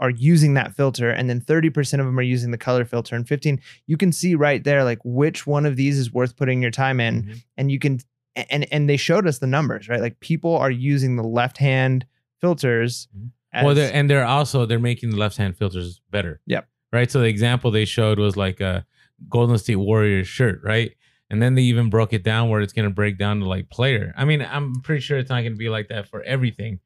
[0.00, 3.28] are using that filter and then 30% of them are using the color filter and
[3.28, 6.72] 15 you can see right there like which one of these is worth putting your
[6.72, 7.42] time in Mhm.
[7.56, 8.00] and you can
[8.36, 12.04] and and they showed us the numbers right like people are using the left hand
[12.40, 13.30] filters Mhm.
[13.52, 16.40] as, well, they're, and they're also they're making the left hand filters better.
[16.46, 16.68] Yep.
[16.92, 17.10] Right.
[17.10, 18.84] So the example they showed was like a
[19.28, 20.92] Golden State Warriors shirt, right?
[21.30, 23.70] And then they even broke it down where it's going to break down to like
[23.70, 24.12] player.
[24.16, 26.80] I mean, I'm pretty sure it's not going to be like that for everything,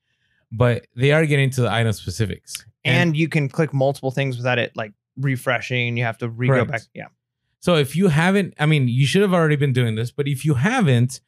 [0.52, 2.64] but they are getting to the item specifics.
[2.84, 6.64] and you can click multiple things without it like refreshing you have to re go
[6.64, 7.06] back yeah
[7.60, 10.44] So if you haven't, I mean, you should have already been doing this, but if
[10.44, 11.20] you haven't,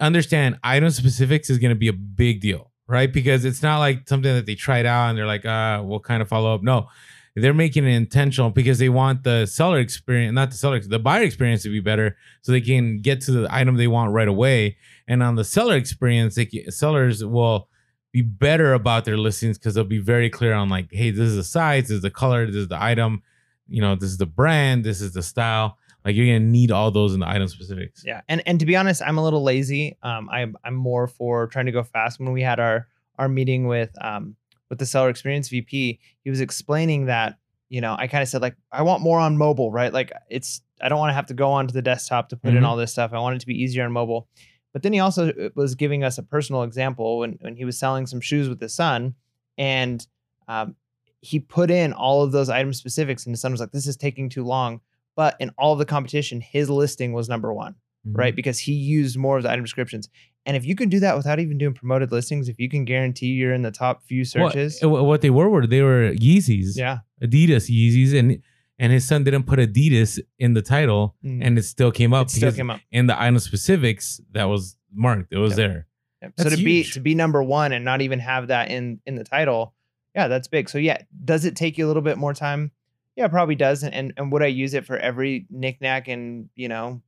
[0.00, 3.12] understand item specifics is going to be a big deal, right?
[3.12, 6.22] Because it's not like something that they tried out and they're like, uh, we'll kind
[6.22, 6.62] of follow up.
[6.62, 6.88] No,
[7.34, 11.22] they're making it intentional because they want the seller experience, not the seller, the buyer
[11.22, 14.78] experience to be better so they can get to the item they want right away.
[15.06, 17.68] And on the seller experience, they can, sellers will
[18.10, 21.36] be better about their listings because they'll be very clear on like, hey, this is
[21.36, 23.22] the size, this is the color, this is the item,
[23.68, 25.76] you know, this is the brand, this is the style.
[26.06, 28.02] Like you're gonna need all those in the item specifics.
[28.06, 31.48] yeah and and to be honest i'm a little lazy um i'm i'm more for
[31.48, 32.86] trying to go fast when we had our
[33.18, 34.36] our meeting with um
[34.70, 37.38] with the seller experience vp he was explaining that
[37.68, 40.62] you know i kind of said like i want more on mobile right like it's
[40.80, 42.66] i don't want to have to go onto the desktop to put in Mhm.
[42.66, 44.28] all this stuff i want it to be easier on mobile
[44.72, 47.76] but then he also uh, was giving us a personal example when when he was
[47.78, 49.14] selling some shoes with his son
[49.58, 50.06] and
[50.48, 50.76] um,
[51.20, 53.96] he put in all of those item specifics, and his son was like, "This is
[53.96, 54.80] taking too long."
[55.16, 57.74] But in all of the competition, his listing was number one,
[58.06, 58.16] Mhm.
[58.18, 58.36] right?
[58.36, 60.08] Because he used more of the item descriptions.
[60.44, 63.28] And if you can do that without even doing promoted listings, if you can guarantee
[63.28, 66.98] you're in the top few searches, uh, what they were were they were Yeezys, yeah,
[67.22, 68.40] Adidas Yeezys, and
[68.78, 71.40] and his son didn't put Adidas in the title, Mm.
[71.44, 72.80] and it still came up it still came up.
[72.92, 75.32] in the item specifics that was marked.
[75.32, 75.56] It was Yep.
[75.56, 75.86] there.
[76.22, 76.32] Yep.
[76.38, 79.24] So to be to be number one and not even have that in in the
[79.24, 79.74] title,
[80.14, 80.68] yeah, that's big.
[80.68, 82.70] So yeah, does it take you a little bit more time?
[83.16, 83.82] Yeah, it probably does.
[83.82, 87.00] And and, would I use it for every knickknack and you know,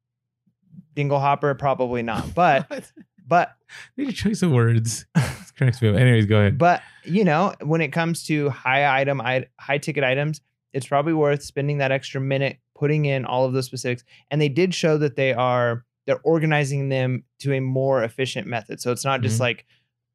[0.94, 1.54] dingle hopper?
[1.54, 2.26] Probably not.
[2.34, 2.66] But
[3.26, 3.54] but
[3.96, 5.06] Need a choice of words.
[5.14, 5.96] This cracks me up.
[5.96, 6.56] Anyways, go ahead.
[6.58, 10.40] but you know, when it comes to high item, high, high ticket items,
[10.72, 14.04] it's probably worth spending that extra minute putting in all of those specifics.
[14.30, 18.80] And they did show that they are they're organizing them to a more efficient method.
[18.80, 19.40] So it's not just Mhm.
[19.40, 19.66] like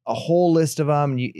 [0.07, 1.17] a whole list of them.
[1.19, 1.31] You,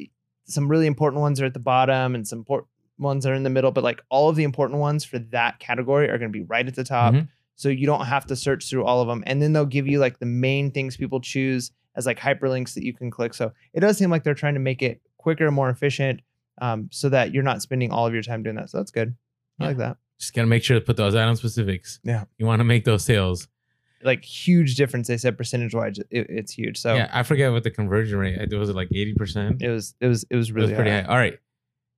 [0.45, 3.49] some really important ones are at the bottom, and some important ones are in the
[3.49, 3.71] middle.
[3.71, 6.67] But like all of the important ones for that category are going to be right
[6.67, 7.13] at the top.
[7.13, 7.27] Mhm.
[7.56, 9.23] So you don't have to search through all of them.
[9.27, 12.84] And then they'll give you like the main things people choose as like hyperlinks that
[12.84, 13.34] you can click.
[13.34, 16.21] So it does seem like they're trying to make it quicker, more efficient,
[16.62, 18.69] um, so that you're not spending all of your time doing that.
[18.71, 19.15] So that's good.
[19.60, 19.67] I Yeah.
[19.69, 19.97] like that.
[20.19, 21.99] Just gotta make sure to put those item specifics.
[22.03, 22.25] Yeah.
[22.38, 23.47] You want to make those sales.
[24.01, 25.08] Like huge difference.
[25.08, 26.77] They said percentage wise, it, it's huge.
[26.77, 28.38] So yeah, I forget what the conversion rate.
[28.39, 29.62] I- Was it like eighty percent?
[29.62, 31.01] it was it was it was It really was pretty high.
[31.03, 31.08] high.
[31.08, 31.38] All right.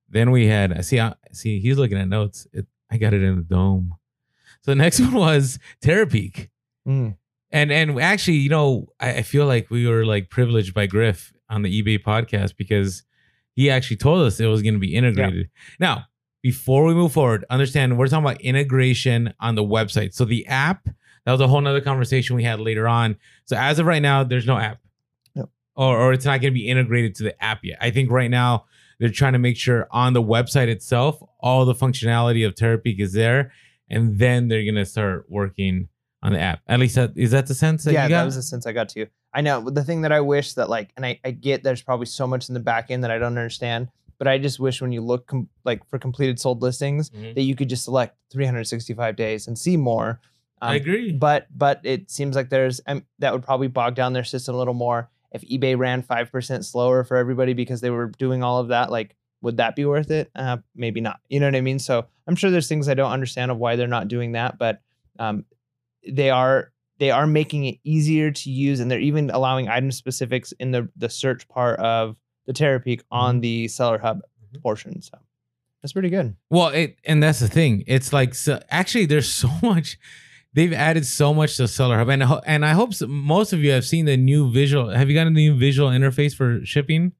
[0.08, 0.72] Then we had.
[0.72, 1.00] I see.
[1.00, 1.60] I see.
[1.60, 2.46] He's looking at notes.
[2.52, 3.94] It, I got it in the dome.
[4.62, 6.48] So the next one was Terapeak.
[6.86, 7.16] Mm.
[7.50, 11.32] And and actually, you know, I, I feel like we were like privileged by Griff
[11.48, 13.02] on the eBay podcast because
[13.54, 15.48] he actually told us it was going to be integrated.
[15.80, 16.04] Now,
[16.42, 20.14] before we move forward, understand we're talking about integration on the website.
[20.14, 20.84] So the app,
[21.24, 23.16] that was a whole nother conversation we had later on.
[23.46, 24.78] So as of right now, there's no app.
[25.34, 25.48] Yep.
[25.74, 27.78] Or, or it's not going to be integrated to the app yet.
[27.80, 28.66] I think right now
[28.98, 33.12] they're trying to make sure on the website itself, all the functionality of Terapeak is
[33.12, 33.52] there.
[33.88, 35.88] And then they're going to start working
[36.22, 36.60] on the app.
[36.66, 38.20] At least that is that the sense that yeah, you got?
[38.20, 39.06] that was the sense I got to.
[39.32, 42.06] I know the thing that I wish that like, and I, I get there's probably
[42.06, 44.90] so much in the back end that I don't understand, but I just wish when
[44.92, 47.34] you look com- like for completed sold listings Mhm.
[47.34, 50.20] that you could just select 365 days and see more.
[50.62, 51.12] Um, I agree.
[51.12, 54.58] But but it seems like there's um, that would probably bog down their system a
[54.58, 58.58] little more if eBay ran five percent slower for everybody because they were doing all
[58.60, 58.90] of that.
[58.90, 60.30] Like, would that be worth it?
[60.34, 61.20] Uh, maybe not.
[61.28, 61.78] You know what I mean?
[61.78, 64.80] So I'm sure there's things I don't understand of why they're not doing that, but
[65.18, 65.44] um,
[66.06, 70.52] they are they are making it easier to use, and they're even allowing item specifics
[70.52, 74.20] in the the search part of the Terapeak on the Seller Hub
[74.54, 74.62] Mhm.
[74.62, 75.02] portion.
[75.02, 75.18] So
[75.82, 76.36] that's pretty good.
[76.50, 77.84] Well, it and that's the thing.
[77.86, 79.98] It's like so, actually, there's so much.
[80.56, 83.60] They've added so much to Seller Hub, and I and I hope s most of
[83.60, 84.88] you have seen the new visual.
[84.88, 87.12] Have you gotten the new visual interface for shipping?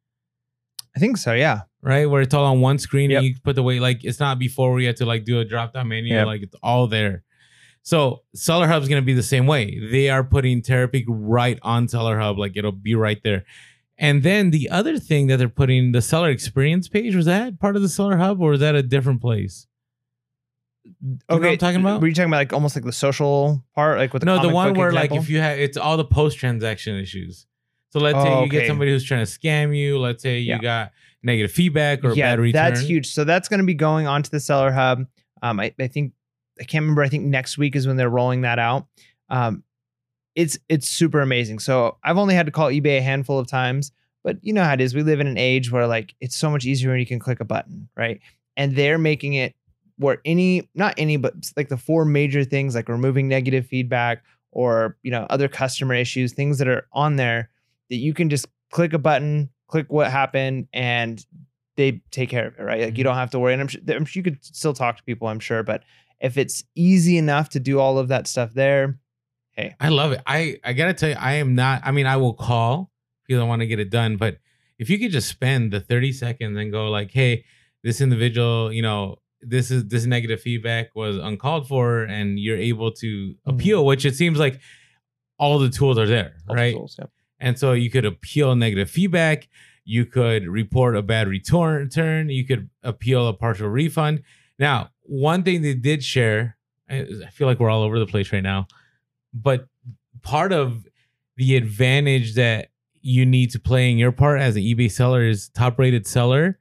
[0.97, 1.35] I think so.
[1.35, 1.61] Yeah.
[1.83, 3.19] Right, where it's all on one screen Yep.
[3.19, 3.81] and you put the weight.
[3.81, 6.15] Like it's not before we had to like do a drop down menu.
[6.15, 6.27] Yep.
[6.27, 7.23] Like it's all there.
[7.83, 9.79] So Seller Hub is going to be the same way.
[9.93, 12.39] They are putting Terapeak right on Seller Hub.
[12.39, 13.45] Like it'll be right there.
[13.99, 17.77] And then the other thing that they're putting the seller experience page was that part
[17.77, 19.67] of the Seller Hub or is that a different place?
[21.03, 22.01] Know what I'm talking about?
[22.01, 24.49] Were you talking about like almost like the social part, like with the no, the
[24.49, 27.47] one where like if you have it's all the post transaction issues.
[27.91, 29.99] So let's Oh, say you get somebody who's trying to scam you.
[29.99, 30.59] Let's say you Yeah.
[30.59, 32.53] got negative feedback or yeah, bad return.
[32.65, 33.07] that's huge.
[33.13, 35.07] So that's going to be going onto the Seller Hub.
[35.43, 36.13] Um, I, I think
[36.61, 37.03] I can't remember.
[37.03, 38.87] I think next week is when they're rolling that out.
[39.31, 39.63] Um,
[40.35, 41.59] it's it's super amazing.
[41.61, 44.75] So I've only had to call eBay a handful of times, but you know how
[44.75, 44.95] it is.
[44.95, 47.41] We live in an age where like it's so much easier when you can click
[47.41, 48.21] a button, right?
[48.57, 49.55] And they're making it
[49.99, 54.97] where any not any but like the four major things like removing negative feedback or
[55.03, 57.51] you know other customer issues, things that are on there
[57.91, 61.25] that you can just click a button, click what happened, and
[61.77, 62.81] they take care of it, right?
[62.85, 63.09] Like you Mhm.
[63.09, 63.53] don't have to worry.
[63.53, 65.83] And I'm sure, I'm sure you could still talk to people, I'm sure, but
[66.21, 68.99] if it's easy enough to do all of that stuff there,
[69.53, 70.23] hey, I love it.
[70.27, 71.83] I I gotta tell you, I am not.
[71.85, 72.91] I mean, I will call
[73.27, 74.17] because I want to get it done.
[74.17, 74.39] But
[74.79, 77.45] if you could just spend the thirty seconds and go like, "Hey,
[77.85, 82.93] this individual, you know, this is this negative feedback was uncalled for," and you're able
[82.93, 83.51] to mm-hmm.
[83.51, 84.61] appeal, which it seems like
[85.39, 86.75] all the tools are there, all the right?
[86.75, 87.07] tools, yeah.
[87.39, 89.49] And so you could appeal negative feedback.
[89.85, 91.91] You could report a bad return.
[92.29, 94.23] You could appeal a partial refund.
[94.59, 96.57] Now, one thing they did share,
[96.89, 98.67] I I feel like we're all over the place right now,
[99.35, 99.69] but
[100.23, 100.87] part of
[101.37, 102.71] the advantage that
[103.01, 106.59] you need to play in your part as an eBay seller is top rated seller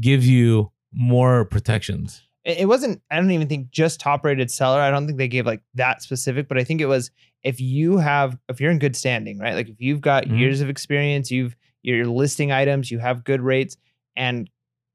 [0.00, 2.22] gives you more protections.
[2.44, 4.80] It, wasn't, I don't even think just top rated seller.
[4.80, 7.10] I don't think they gave like that specific, but I think it was
[7.44, 9.54] if you have, if you're in good standing, right?
[9.54, 10.38] Like if you've got Mhm.
[10.40, 13.76] years of experience, you've, you're listing items, you have good rates,
[14.16, 14.50] and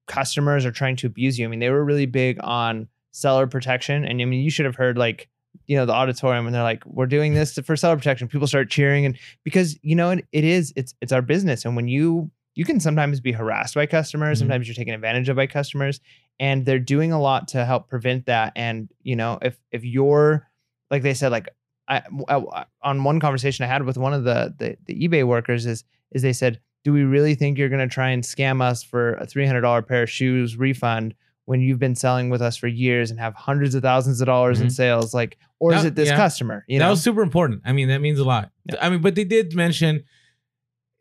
[0.07, 1.45] customers are trying to abuse you.
[1.45, 4.75] I mean, they were really big on seller protection, and I mean, you should have
[4.75, 5.27] heard like
[5.65, 8.69] you know the auditorium and they're like we're doing this for seller protection people start
[8.69, 12.29] cheering and because you know it, it is it's it's our business and when you
[12.57, 14.41] you can sometimes be harassed by customers Mhm.
[14.41, 15.99] sometimes you're taken advantage of by customers
[16.39, 20.47] and they're doing a lot to help prevent that and you know if if you're
[20.91, 21.47] like they said like
[21.89, 25.65] I, I- on one conversation I had with one of the, the the eBay workers
[25.65, 28.81] is is they said do we really think you're going to try and scam us
[28.83, 31.13] for a $300 pair of shoes refund
[31.45, 34.59] when you've been selling with us for years and have hundreds of thousands of dollars
[34.61, 34.71] in Mhm.
[34.71, 36.15] sales like or is it this yeah.
[36.17, 37.61] customer you that was super important.
[37.65, 38.51] I mean, that means a lot.
[38.65, 38.75] Yeah.
[38.81, 40.03] I mean, but they did mention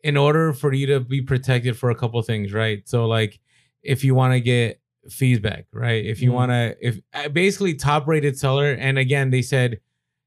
[0.07, 2.79] in order for you to be protected for a couple things, right?
[2.87, 3.39] So like
[3.83, 6.05] if you want to get feedback, right?
[6.05, 6.33] If you Mhm.
[6.39, 9.79] want to if uh, basically top rated seller and again they said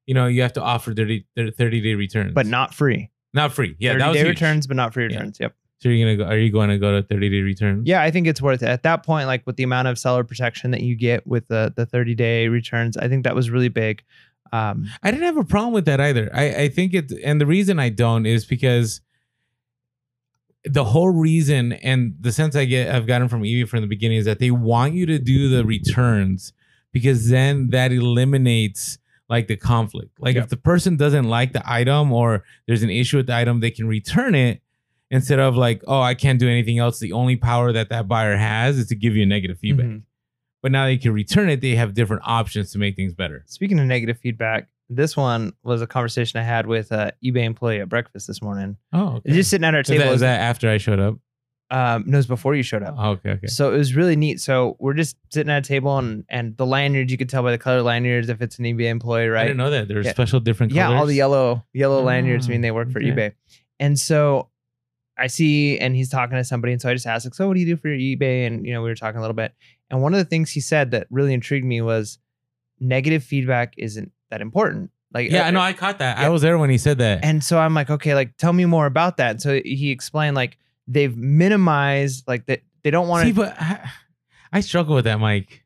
[0.06, 2.32] you know, you have to offer 30, 30 day returns.
[2.34, 3.76] but not free not free.
[3.78, 4.28] Yeah, 30 that was day huge.
[4.40, 5.08] returns but not free Yeah.
[5.18, 7.40] returns yep So you're going to go are you going to go to 30 day
[7.42, 7.86] returns?
[7.86, 10.24] yeah i think it's worth it at that point like with the amount of seller
[10.24, 13.68] protection that you get with the the 30 day returns i think that was really
[13.68, 14.02] big
[14.52, 16.28] um I didn't have a problem with that either.
[16.34, 19.00] I, I think it, and the reason I don't is because
[20.64, 24.18] the whole reason and the sense I get I've gotten from eBay from the beginning
[24.18, 26.53] is that they want you to do the returns
[26.92, 30.11] because then that eliminates like the conflict.
[30.20, 30.42] Like Yeah.
[30.42, 33.70] if the person doesn't like the item or there's an issue with the item, they
[33.70, 34.61] can return it
[35.11, 36.99] instead of like, oh, I can't do anything else.
[36.99, 39.87] The only power that that buyer has is to give you a negative feedback.
[39.87, 40.03] mhm.
[40.62, 41.61] But now they can return it.
[41.62, 43.44] They have different options to make things better.
[43.46, 47.81] Speaking of negative feedback, this one was a conversation I had with a eBay employee
[47.81, 48.76] at breakfast this morning.
[48.92, 49.33] Oh, okay.
[49.33, 50.05] Just sitting at our Is table.
[50.05, 51.16] that, is that after I showed up?
[51.72, 52.96] um, no, it was before you showed up.
[52.98, 53.46] Oh, okay, okay.
[53.46, 54.40] So it was really neat.
[54.40, 57.53] So we're just sitting at a table and and the lanyards you could tell by
[57.53, 59.42] the color lanyards if it's an eBay employee, right?
[59.42, 59.87] I didn't know that.
[59.87, 60.11] there's Yeah.
[60.12, 60.90] special different Colors.
[60.90, 63.12] yeah, all the yellow yellow lanyards Oh, mean they work for okay.
[63.12, 63.33] eBay.
[63.79, 64.48] And so
[65.16, 67.55] I see and he's talking to somebody, and so I just asked, like, so what
[67.55, 68.48] do you do for your eBay?
[68.48, 69.55] And you know, we were talking a little bit.
[69.90, 72.18] And one of the things he said that really intrigued me was
[72.81, 74.90] negative feedback isn't that important.
[75.12, 75.60] Like Yeah, uh, I know.
[75.60, 76.18] I caught that.
[76.18, 76.26] yeah.
[76.26, 77.24] I was there when he said that.
[77.24, 79.30] And so I'm like, okay, like tell me more about that.
[79.32, 83.56] And so he explained like they've minimized like that they don't want See, to but
[83.60, 83.90] I,
[84.52, 85.64] I struggle with that, Mike.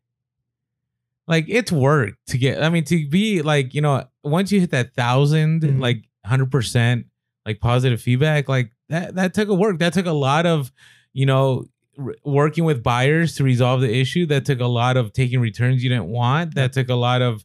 [1.26, 2.62] Like it's work to get.
[2.62, 5.80] I mean, to be like you know, once you hit that 1000 Mhm.
[5.80, 7.06] like hundred percent,
[7.46, 9.78] like positive feedback, like that that took a work.
[9.78, 10.70] That took a lot of,
[11.14, 11.64] you know,
[11.98, 14.26] r- working with buyers to resolve the issue.
[14.26, 16.56] That took a lot of taking returns you didn't want.
[16.56, 17.42] That took a lot of,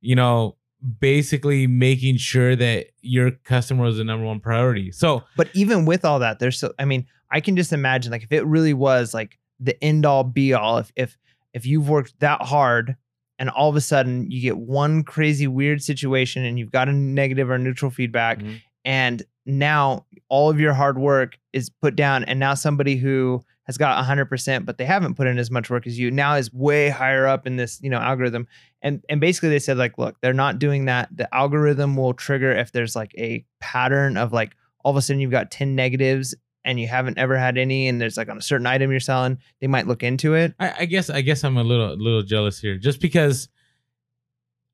[0.00, 0.56] you know,
[0.98, 4.90] basically making sure that your customer is the number one priority.
[4.92, 8.22] So but even with all that, there's so I mean, I can just imagine like
[8.22, 11.16] if it really was like the end all be all, if if
[11.52, 12.96] if you've worked that hard
[13.38, 16.92] and all of a sudden you get one crazy weird situation and you've got a
[16.92, 18.60] negative or neutral feedback Mhm.
[18.84, 23.76] and now all of your hard work is put down and now somebody who has
[23.78, 26.88] got 100% but they haven't put in as much work as you now is way
[26.90, 28.46] higher up in this you know algorithm
[28.82, 32.52] and and basically they said like look they're not doing that the algorithm will trigger
[32.52, 34.52] if there's like a pattern of like
[34.84, 38.00] all of a sudden you've got 10 negatives and you haven't ever had any and
[38.00, 40.84] there's like on a certain item you're selling they might look into it I, I
[40.86, 43.48] guess I guess I'm a little little jealous here, just because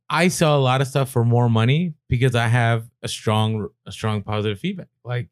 [0.09, 3.93] I sell a lot of stuff for more money because I have a strong a
[3.93, 4.89] strong positive feedback.
[5.05, 5.29] Like,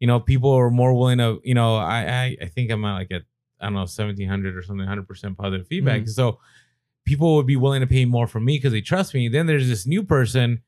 [0.00, 2.94] you know, people are more willing to, you know, I I, I think I'm at
[2.94, 3.22] like at
[3.60, 6.02] I don't know seventeen hundred or something, hundred percent positive feedback.
[6.02, 6.08] Mhm.
[6.08, 6.40] So
[7.06, 9.28] people would be willing to pay more for me because they trust me.
[9.28, 10.60] Then there's this new person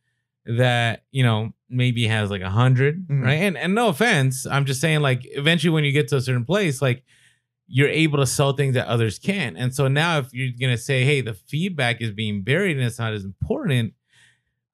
[0.47, 3.23] that you know maybe has like a 100 Mhm.
[3.23, 6.23] right and and no offense i'm just saying like eventually when you get to a
[6.23, 7.03] certain place like
[7.67, 11.05] you're able to sell things that others can't and so now if you're gonna say
[11.05, 13.93] hey the feedback is being buried and it's not as important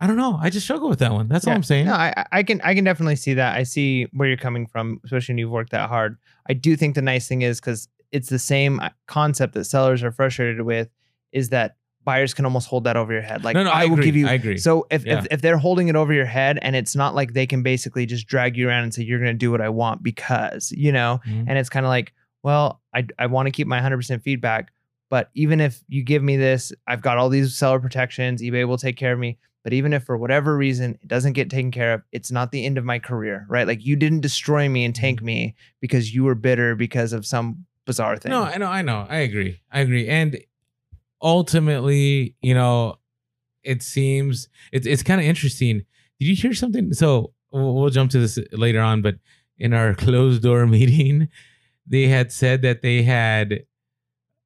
[0.00, 2.24] i don't know i just struggle with that one that's all i'm saying No, I,
[2.30, 3.56] I can I can definitely see that.
[3.56, 6.18] I see where you're coming from, especially when you've worked that hard.
[6.48, 10.04] I do think the nice thing is because it's the same uh, concept that sellers
[10.04, 10.88] are frustrated with,
[11.34, 13.44] is that buyers can almost hold that over your head.
[13.44, 14.26] Like no no I, i, will give you.
[14.28, 15.18] i agree So if, Yeah.
[15.20, 18.04] if if they're holding it over your head and it's not like they can basically
[18.06, 20.92] just drag you around and say you're going to do what I want because you
[20.92, 21.44] know, Mhm.
[21.48, 24.70] and it's kind of like, well, I I want to keep my 100% feedback,
[25.10, 28.42] but even if you give me this, I've got all these seller protections.
[28.42, 29.38] eBay will take care of me.
[29.62, 32.66] But even if for whatever reason it doesn't get taken care of, it's not the
[32.66, 33.66] end of my career, right?
[33.66, 37.64] Like you didn't destroy me and tank me because you were bitter because of some
[37.86, 38.28] bizarre thing.
[38.28, 39.06] No, I know, I know.
[39.08, 39.60] I agree.
[39.72, 40.06] I agree.
[40.06, 40.36] And
[41.24, 42.98] ultimately, you know,
[43.64, 45.78] it seems it's it's kind of interesting.
[46.20, 46.92] Did you hear something?
[46.92, 49.16] So we'll, we'll jump to this later on, but
[49.58, 51.28] in our closed door meeting,
[51.86, 53.64] they had said that they had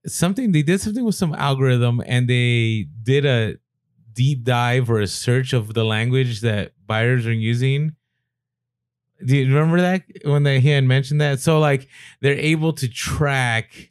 [0.06, 0.52] something.
[0.52, 3.56] They did something with some algorithm, and they did a
[4.12, 7.96] deep dive or a search of the language that buyers are using.
[9.24, 11.40] Do you remember that when they he had mentioned that?
[11.40, 11.88] So like
[12.20, 13.90] they're able to track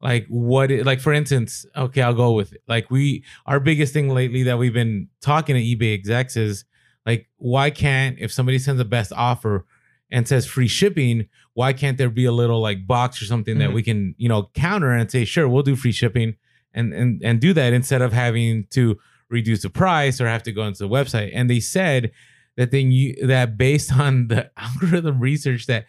[0.00, 3.92] like what it, like for instance okay i'll go with it like we our biggest
[3.92, 6.64] thing lately that we've been talking to ebay execs is
[7.04, 9.64] like why can't if somebody sends a best offer
[10.10, 13.70] and says free shipping why can't there be a little like box or something that
[13.70, 13.74] Mhm.
[13.74, 16.36] we can you know counter and say sure we'll do free shipping
[16.72, 20.52] and and and do that instead of having to reduce the price or have to
[20.52, 22.12] go into the website and they said
[22.56, 25.86] that thing that based on the algorithm research that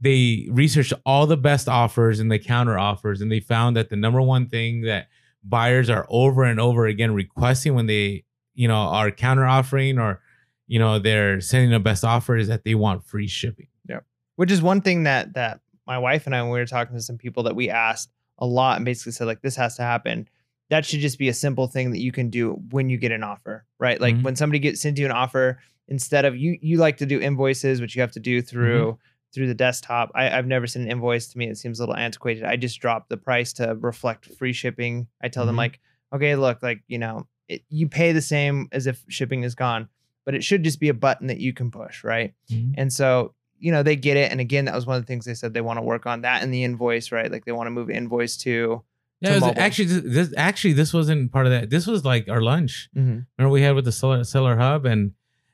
[0.00, 3.96] they researched all the best offers and the counter offers and they found that the
[3.96, 5.08] number one thing that
[5.44, 8.24] buyers are over and over again requesting when they
[8.54, 10.20] you know are counter offering or
[10.66, 14.00] you know they're sending a best offer is that they want free shipping Yeah.
[14.36, 17.02] which is one thing that that my wife and I when we were talking to
[17.02, 20.28] some people that we asked a lot and basically said like this has to happen.
[20.68, 23.24] That should just be a simple thing that you can do when you get an
[23.24, 24.00] offer, right?
[24.00, 24.22] Like Mhm.
[24.22, 27.80] when somebody gets sent you an offer, instead of you you like to do invoices,
[27.80, 28.98] which you have to do through
[29.32, 30.10] through the desktop.
[30.14, 31.48] I, I've never seen an invoice to me.
[31.48, 32.44] It seems a little antiquated.
[32.44, 35.06] I just drop the price to reflect free shipping.
[35.22, 35.58] I tell them Mhm.
[35.58, 35.80] like,
[36.12, 39.88] okay, look, like you know, it, you pay the same as if shipping is gone,
[40.24, 42.34] but it should just be a button that you can push, right?
[42.76, 44.30] And so, you know, they get it.
[44.32, 46.22] And again, that was one of the things they said they want to work on
[46.22, 47.30] that in the invoice, right?
[47.30, 48.82] Like they want to move invoice to.
[49.20, 52.88] yeah was actually this, actually this wasn't part of that this was like our lunch
[52.94, 55.12] remember we had with the seller seller hub and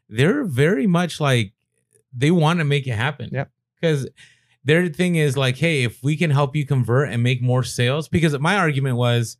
[0.09, 1.53] they're very much like
[2.17, 3.51] they want to make it happen Yep.
[3.87, 4.09] Because
[4.65, 8.09] their thing is like hey if we can help you convert and make more sales
[8.09, 9.37] because my argument was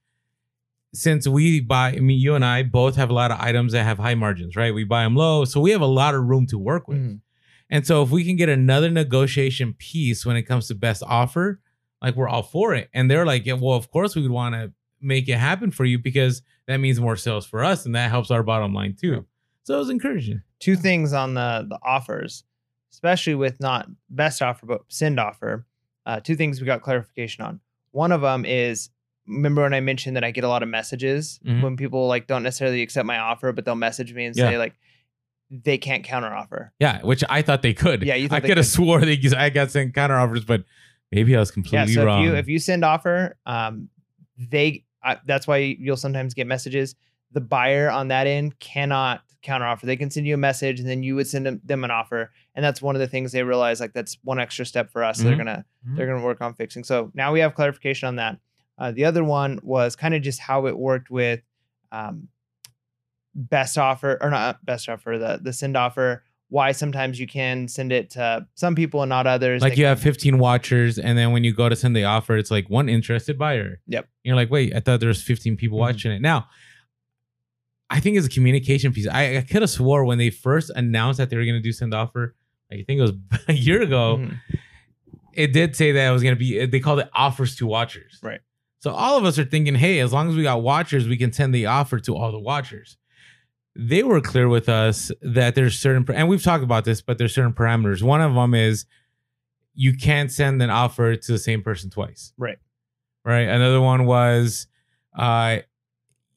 [0.95, 3.85] since we buy i mean you and i both have a lot of items that
[3.85, 6.47] have high margins right we buy them low so we have a lot of room
[6.47, 7.21] to work with Mhm.
[7.71, 11.61] and so if we can get another negotiation piece when it comes to best offer,
[12.01, 12.89] like we're all for it.
[12.95, 15.85] And they're like, yeah, well, of course we would want to make it happen for
[15.85, 19.27] you because that means more sales for us and that helps our bottom line too.
[19.65, 20.43] So it was encouraging.
[20.61, 22.45] Two things on the the offers,
[22.97, 25.67] especially with not best offer but send offer.
[26.07, 27.61] Uh, two things we got clarification on.
[27.91, 28.89] One of them is
[29.27, 31.61] remember when I mentioned that I get a lot of messages Mhm.
[31.63, 34.51] when people like don't necessarily accept my offer, but they'll message me and Yeah.
[34.51, 34.75] say like
[35.51, 36.73] they can't counter offer.
[36.81, 38.03] Yeah, which I thought they could.
[38.03, 40.65] Yeah, you I could have swore they I got sent counter offers, but
[41.13, 42.23] maybe I was completely Yeah, so wrong.
[42.23, 43.91] if you if you send offer, um,
[44.39, 46.95] they I, that's why you'll sometimes get messages.
[47.33, 49.87] The buyer on that end cannot counter offer.
[49.87, 52.31] They can send you a message, and then you would send them, them an offer,
[52.55, 53.81] and that's one of the things they realize.
[53.81, 55.19] Like that's one extra step for us.
[55.19, 55.27] So Mhm.
[55.29, 55.97] they're gonna Mhm.
[55.97, 56.85] they're gonna work on fixing.
[56.85, 58.39] So now we have clarification on that.
[58.79, 61.41] Uh, the other one was kind of just how it worked with
[61.93, 62.29] um,
[63.35, 66.25] best offer or not best offer the the send offer.
[66.49, 69.63] Why sometimes you can send it to some people and not others.
[69.63, 72.37] like They you have 15 watchers, and then when you go to send the offer,
[72.37, 73.81] it's like one interested buyer.
[73.89, 74.09] Yep.
[74.23, 75.81] You're like, wait, I thought there was 15 people Mhm.
[75.81, 76.21] watching it.
[76.23, 76.47] Now,
[77.89, 79.07] I think it's a communication piece.
[79.07, 81.73] I, I could have swore when they first announced that they were going to do
[81.73, 82.35] send offer,
[82.73, 83.13] I think it was
[83.49, 84.39] a year ago, Mhm.
[85.33, 88.19] it did say that it was going to be, they called it offers to watchers.
[88.23, 88.41] Right.
[88.81, 91.33] So all of us are thinking, hey, as long as we got watchers, we can
[91.33, 92.97] send the offer to all the watchers.
[93.75, 97.35] They were clear with us that there's certain, and we've talked about this, but there's
[97.35, 98.03] certain parameters.
[98.03, 98.87] One of them is
[99.75, 102.33] you can't send an offer to the same person twice.
[102.39, 102.57] Right.
[103.25, 103.43] Right.
[103.49, 104.67] Another one was
[105.19, 105.59] uh,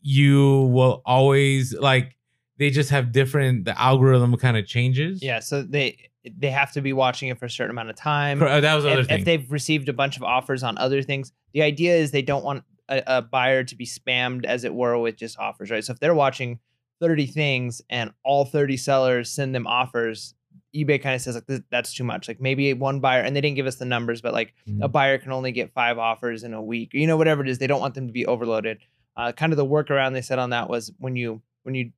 [0.10, 2.16] you will always like,
[2.58, 5.22] they just have different, the algorithm kind of changes.
[5.24, 8.42] Yeah, so they they have to be watching it for a certain amount of time.
[8.44, 9.20] Uh, That was other If, thing.
[9.20, 12.44] if they've received a bunch of offers on other things, the idea is they don't
[12.44, 15.84] want a, a buyer to be spammed, as it were, with just offers, right?
[15.84, 16.60] So if they're watching
[17.02, 20.34] 30 things and all 30 sellers send them offers,
[20.76, 22.28] eBay kind of says like that's too much.
[22.28, 24.92] Like maybe one buyer, and they didn't give us the numbers, but like a Mhm.
[24.92, 27.60] buyer can only get five offers in a week, you know, whatever it is.
[27.60, 28.80] They don't want them to be overloaded.
[29.18, 31.92] Uh, kind of the workaround they said on that was when you when you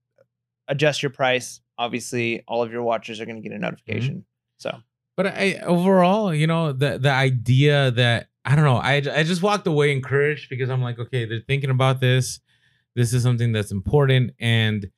[0.68, 4.26] adjust your price, obviously all of your watchers are going to get a notification.
[4.58, 4.76] So
[5.18, 9.42] But I overall, you know, the the idea that I don't know, I I just
[9.44, 12.40] walked away encouraged because I'm like, okay, they're thinking about this.
[12.96, 14.90] This is something that's important and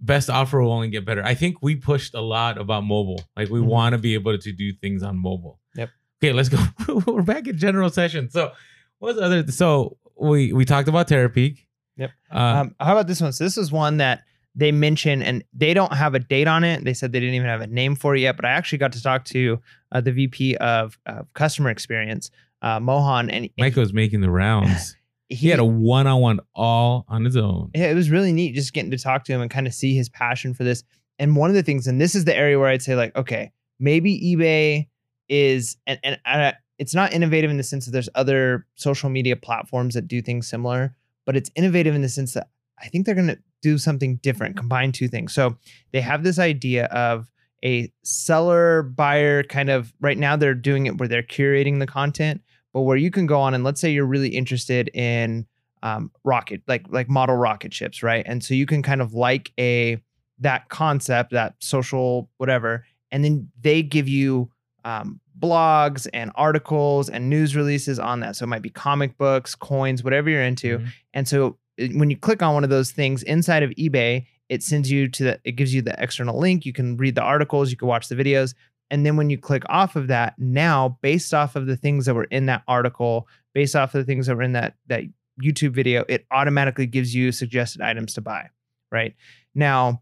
[0.00, 1.24] best offer will only get better.
[1.24, 3.20] I think we pushed a lot about mobile.
[3.36, 3.64] Like we Mhm.
[3.66, 5.60] want to be able to do things on mobile.
[5.74, 5.90] Yep.
[6.22, 6.58] Okay, let's go.
[7.06, 8.30] We're back in general session.
[8.30, 8.52] So
[8.98, 11.66] what's other so we we talked about Terapeak.
[11.96, 12.10] Yep.
[12.32, 13.32] Uh, Um, how about this one?
[13.32, 14.22] So this is one that
[14.54, 16.84] they mention, and they don't have a date on it.
[16.84, 18.36] They said they didn't even have a name for it yet.
[18.36, 19.60] But I actually got to talk to
[19.92, 22.30] uh, the VP of, of customer experience,
[22.62, 24.96] uh, Mohan, and, was making the rounds.
[25.28, 27.70] he, he had a one-on-one all on his own.
[27.74, 29.94] yeah, it was really neat just getting to talk to him and kind of see
[29.94, 30.82] his passion for this.
[31.20, 33.52] And one of the things, and this is the area where I'd say, like, okay,
[33.78, 34.88] maybe eBay
[35.28, 39.36] is, and and uh, it's not innovative in the sense that there's other social media
[39.36, 40.94] platforms that do things similar,
[41.26, 42.48] but it's innovative in the sense that
[42.80, 45.34] I think they're going to do something different, combine two things.
[45.34, 45.56] So
[45.92, 47.28] they have this idea of
[47.64, 52.40] a seller buyer kind of right now they're doing it where they're curating the content,
[52.72, 55.46] but where you can go on and let's say you're really interested in
[55.82, 58.24] um, rocket, like like model rocket ships, right?
[58.26, 60.00] And so you can kind of like a
[60.40, 64.50] that concept, that social whatever, and then they give you
[64.84, 68.36] um, blogs and articles and news releases on that.
[68.36, 70.78] So it might be comic books, coins, whatever you're into.
[70.78, 70.88] Mhm.
[71.14, 71.58] And so
[71.94, 75.24] when you click on one of those things inside of eBay, it sends you to
[75.24, 76.66] the, it gives you the external link.
[76.66, 78.54] You can read the articles, you can watch the videos.
[78.90, 82.14] And then when you click off of that, now based off of the things that
[82.14, 85.02] were in that article, based off of the things that were in that that
[85.42, 88.48] YouTube video, it automatically gives you suggested items to buy.
[88.90, 89.14] Right
[89.54, 90.00] now,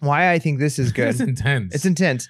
[0.00, 1.08] why I think this is good.
[1.08, 1.74] It's intense.
[1.74, 2.28] It's intense,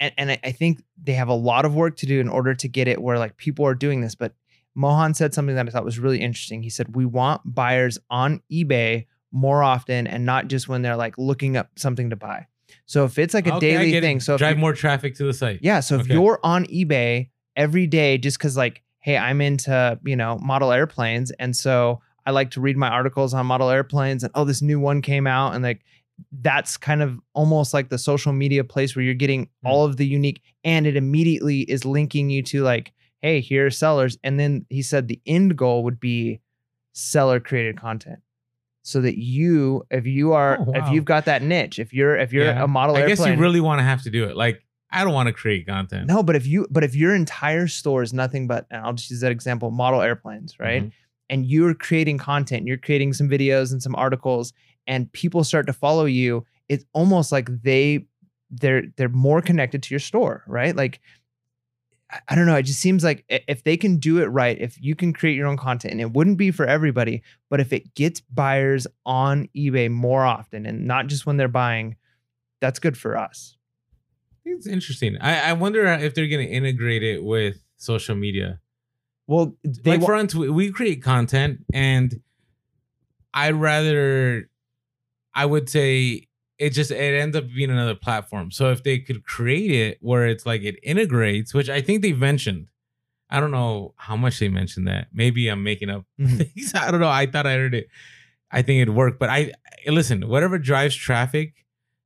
[0.00, 2.68] and, and I, think they have a lot of work to do in order to
[2.68, 4.14] get it where like people are doing this.
[4.14, 4.34] But
[4.74, 6.62] Mohan said something that I thought was really interesting.
[6.62, 11.16] He said we want buyers on eBay more often and not just when they're like
[11.18, 12.46] looking up something to buy.
[12.84, 15.24] So if it's like a Okay, daily thing, so if drive you- more traffic to
[15.24, 15.60] the site.
[15.62, 16.12] yeah, so if Okay.
[16.12, 21.30] you're on eBay every day just cuz like hey, I'm into, you know, model airplanes
[21.32, 24.80] and so I like to read my articles on model airplanes and oh this new
[24.80, 25.82] one came out and like
[26.40, 29.68] that's kind of almost like the social media place where you're getting Hmm.
[29.68, 32.92] all of the unique and it immediately is linking you to like
[33.22, 36.40] hey, here are sellers and then he said the end goal would be
[36.92, 38.20] seller created content.
[38.84, 42.32] So that you if you are Oh, if you've got that niche, if you're if
[42.32, 42.62] you're Yeah.
[42.62, 44.36] a model I airplane guess you really want to have to do it.
[44.36, 44.62] Like,
[44.92, 46.06] I don't want to create content.
[46.06, 49.10] no, but if you but if your entire store is nothing but and I'll just
[49.10, 50.84] use that example, model airplanes, right?
[50.84, 50.92] Mhm.
[51.28, 54.52] And you're creating content, you're creating some videos and some articles,
[54.86, 58.06] and people start to follow you, it's almost like they
[58.50, 60.74] they're they're more connected to your store, right?
[60.76, 61.00] Like
[62.28, 62.54] I- don't know.
[62.54, 65.48] It just seems like if they can do it right, if you can create your
[65.48, 69.90] own content, and it wouldn't be for everybody, but if it gets buyers on eBay
[69.90, 71.96] more often and not just when they're buying,
[72.60, 73.56] that's good for us.
[74.44, 75.16] It's interesting.
[75.20, 78.60] I, I wonder if they're going to integrate it with social media.
[79.26, 82.22] Well, they like wa- for we we create content, and
[83.34, 84.48] I'd rather,
[85.36, 86.26] I would say,
[86.58, 88.50] it just it ends up being another platform.
[88.50, 92.18] So if they could create it where it's like it integrates, which I think they've
[92.18, 92.66] mentioned.
[93.28, 95.08] I don't know how much they mentioned that.
[95.12, 96.38] Maybe I'm making up Mhm.
[96.54, 96.72] things.
[96.74, 97.08] I don't know.
[97.10, 97.88] I thought I heard it.
[98.50, 99.52] I think it'd work, but I
[99.86, 100.26] listen.
[100.28, 101.52] Whatever drives traffic.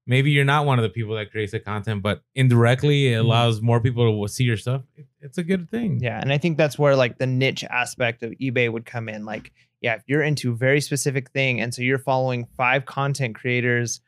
[0.07, 3.21] Maybe you're not one of the people that creates the content, but indirectly it Mhm.
[3.27, 4.83] allows more people to see your stuff.
[5.21, 6.01] It's a good thing.
[6.03, 9.25] Yeah, and I think that's where like the niche aspect of eBay would come in.
[9.25, 13.35] Like, yeah, if you're into a very specific thing, and so you're following five content
[13.35, 14.01] creators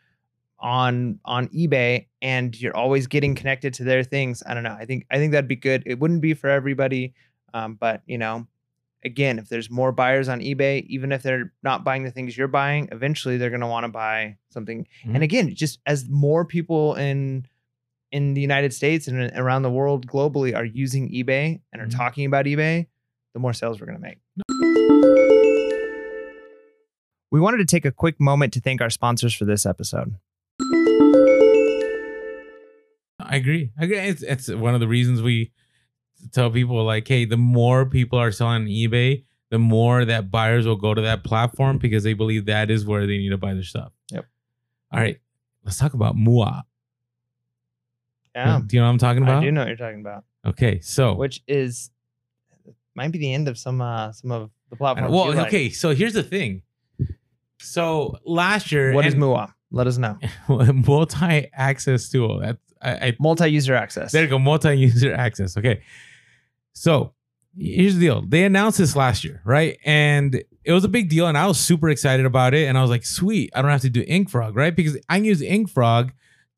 [0.59, 4.43] on on eBay, and you're always getting connected to their things.
[4.47, 4.77] I don't know.
[4.79, 5.83] I think I think that'd be good.
[5.87, 7.15] It wouldn't be for everybody,
[7.55, 8.47] um, but you know,
[9.05, 12.49] again, if there's more buyers on eBay, even if they're not buying the things you're
[12.49, 14.87] buying, eventually they're gonna want to buy something.
[15.05, 15.15] Mhm.
[15.15, 17.47] And again, just as more people in
[18.13, 21.97] in the United States and around the world globally are using eBay and are Mhm.
[21.97, 22.87] talking about eBay,
[23.33, 24.19] the more sales we're going to make.
[27.33, 30.17] We wanted to take a quick moment to thank our sponsors for this episode.
[33.19, 33.71] I agree.
[33.81, 33.97] I agree.
[33.97, 35.51] It's, it's one of the reasons we
[36.33, 40.67] tell people like, hey, the more people are selling on eBay, the more that buyers
[40.67, 43.55] will go to that platform because they believe that is where they need to buy
[43.55, 43.93] their stuff.
[44.11, 44.27] Yep.
[44.93, 45.19] All right.
[45.65, 46.65] Let's talk about Mua.
[48.35, 49.41] Yeah, Do you know what I'm talking I about?
[49.41, 50.81] do know what you're talking about, Okay.
[50.81, 51.91] So, which is
[52.95, 55.11] might be the end of some uh some of the platform.
[55.11, 55.47] well, you like.
[55.47, 55.71] okay.
[55.71, 56.61] So here's the thing.
[57.63, 59.53] So last year, What is MUA?
[59.71, 60.19] Let us know.
[60.49, 62.41] multi-access tool.
[62.41, 64.13] That's I, I Multi-user access.
[64.13, 65.57] There you go, multi-user access.
[65.57, 65.83] Okay.
[66.75, 67.13] So
[67.57, 68.23] here's the deal.
[68.27, 69.79] They announced this last year, right?
[69.85, 72.67] And it was a big deal, and I was super excited about it.
[72.69, 74.75] And I was like, sweet, I don't have to do InkFrog, right?
[74.75, 76.11] Because I can use InkFrog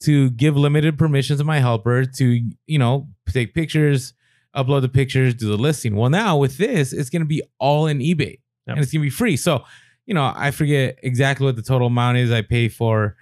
[0.05, 4.13] to give limited permissions to my helper to, you know, take pictures,
[4.55, 5.97] upload the pictures, do the listing.
[5.97, 8.77] Well, now with this, it's gonna be all in eBay Yep.
[8.77, 9.37] and it's gonna be free.
[9.37, 9.65] So,
[10.07, 13.17] you know, I forget exactly what the total amount is I pay for,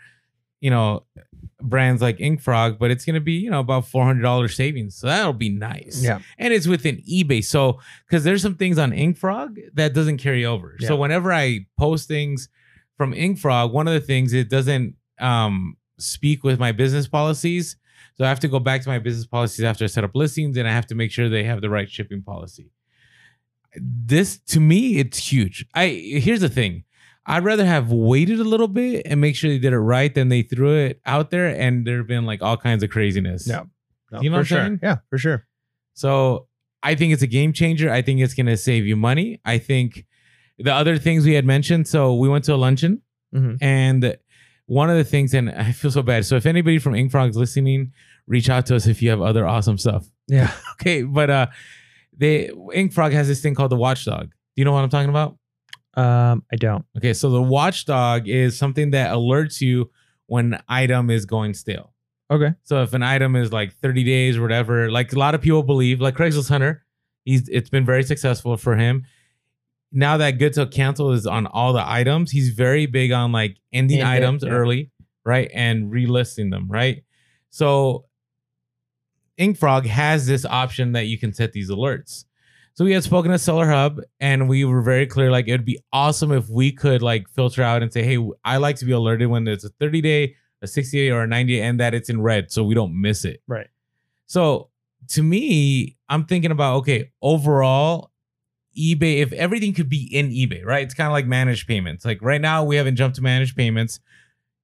[0.61, 1.05] you know,
[1.61, 4.97] brands like InkFrog, but it's gonna be, you know, about four hundred dollars savings.
[4.97, 6.03] So that'll be nice.
[6.03, 6.21] Yeah.
[6.39, 7.45] And it's within eBay.
[7.45, 10.77] So because there's some things on InkFrog that doesn't carry over.
[10.81, 12.49] So whenever I post things
[12.97, 17.77] from InkFrog, one of the things it doesn't um speak with my business policies.
[18.15, 20.57] So I have to go back to my business policies after I set up listings
[20.57, 22.71] and I have to make sure they have the right shipping policy.
[23.77, 25.67] This to me, it's huge.
[25.75, 26.85] I here's the thing.
[27.25, 30.29] I'd rather have waited a little bit and make sure they did it right than
[30.29, 33.47] they threw it out there and there have been like all kinds of craziness.
[33.47, 33.69] No.
[34.11, 34.59] No, You know for what I'm sure.
[34.59, 34.81] saying?
[34.83, 35.47] Yeah, for sure.
[35.95, 36.49] So
[36.83, 37.91] I think it's a game changer.
[37.91, 39.41] I think it's going to save you money.
[39.45, 40.05] I think
[40.59, 41.87] the other things we had mentioned.
[41.87, 43.03] So we went to a luncheon
[43.33, 43.57] Mhm.
[43.63, 44.17] and
[44.67, 46.27] one of the things, and I feel so bad.
[46.27, 47.93] So if anybody from InkFrog is listening,
[48.27, 50.07] reach out to us if you have other awesome stuff.
[50.27, 50.51] Yeah.
[50.75, 51.03] Okay.
[51.05, 51.47] But uh,
[52.17, 54.31] they InkFrog has this thing called the Watchdog.
[54.31, 55.39] Do you know what I'm talking about?
[55.95, 56.85] Um, I don't.
[56.97, 59.91] Okay, so the Watchdog is something that alerts you
[60.27, 61.93] when an item is going stale.
[62.31, 62.55] Okay.
[62.63, 65.63] So if an item is like 30 days or whatever, like a lot of people
[65.63, 66.83] believe, like Craigslist Hunter,
[67.25, 69.05] he's it's been very successful for him.
[69.93, 73.59] Now that good till cancel is on all the items, he's very big on like
[73.73, 74.51] ending End it, items yeah.
[74.51, 74.91] early,
[75.27, 75.51] right?
[75.53, 77.05] And relisting them, right?
[77.51, 78.07] So
[79.39, 82.25] InkFrog has this option that you can set these alerts.
[82.75, 85.79] So we had spoken to Seller Hub and we were very clear like it'd be
[85.93, 89.29] awesome if we could like filter out and say, hey, I like to be alerted
[89.29, 92.09] when it's a 30 day, a 60 day, or a 90 day, and that it's
[92.09, 93.43] in red so we don't miss it.
[93.47, 93.69] Right.
[94.27, 94.71] So
[95.09, 98.11] to me, I'm thinking about okay, overall,
[98.79, 100.83] eBay, if everything could be in eBay, right?
[100.83, 102.07] It's kind of like managed payments.
[102.07, 104.01] Like right now, we haven't jumped to managed payments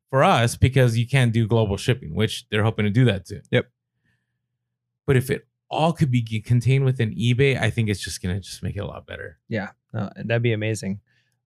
[0.08, 3.42] for us because you can't do global shipping, which they're hoping to do that too.
[3.50, 3.66] Yep.
[5.08, 8.62] But if it all could be contained within eBay, I think it's just gonna just
[8.62, 9.38] make it a lot better.
[9.48, 11.00] Yeah, no, that'd be amazing.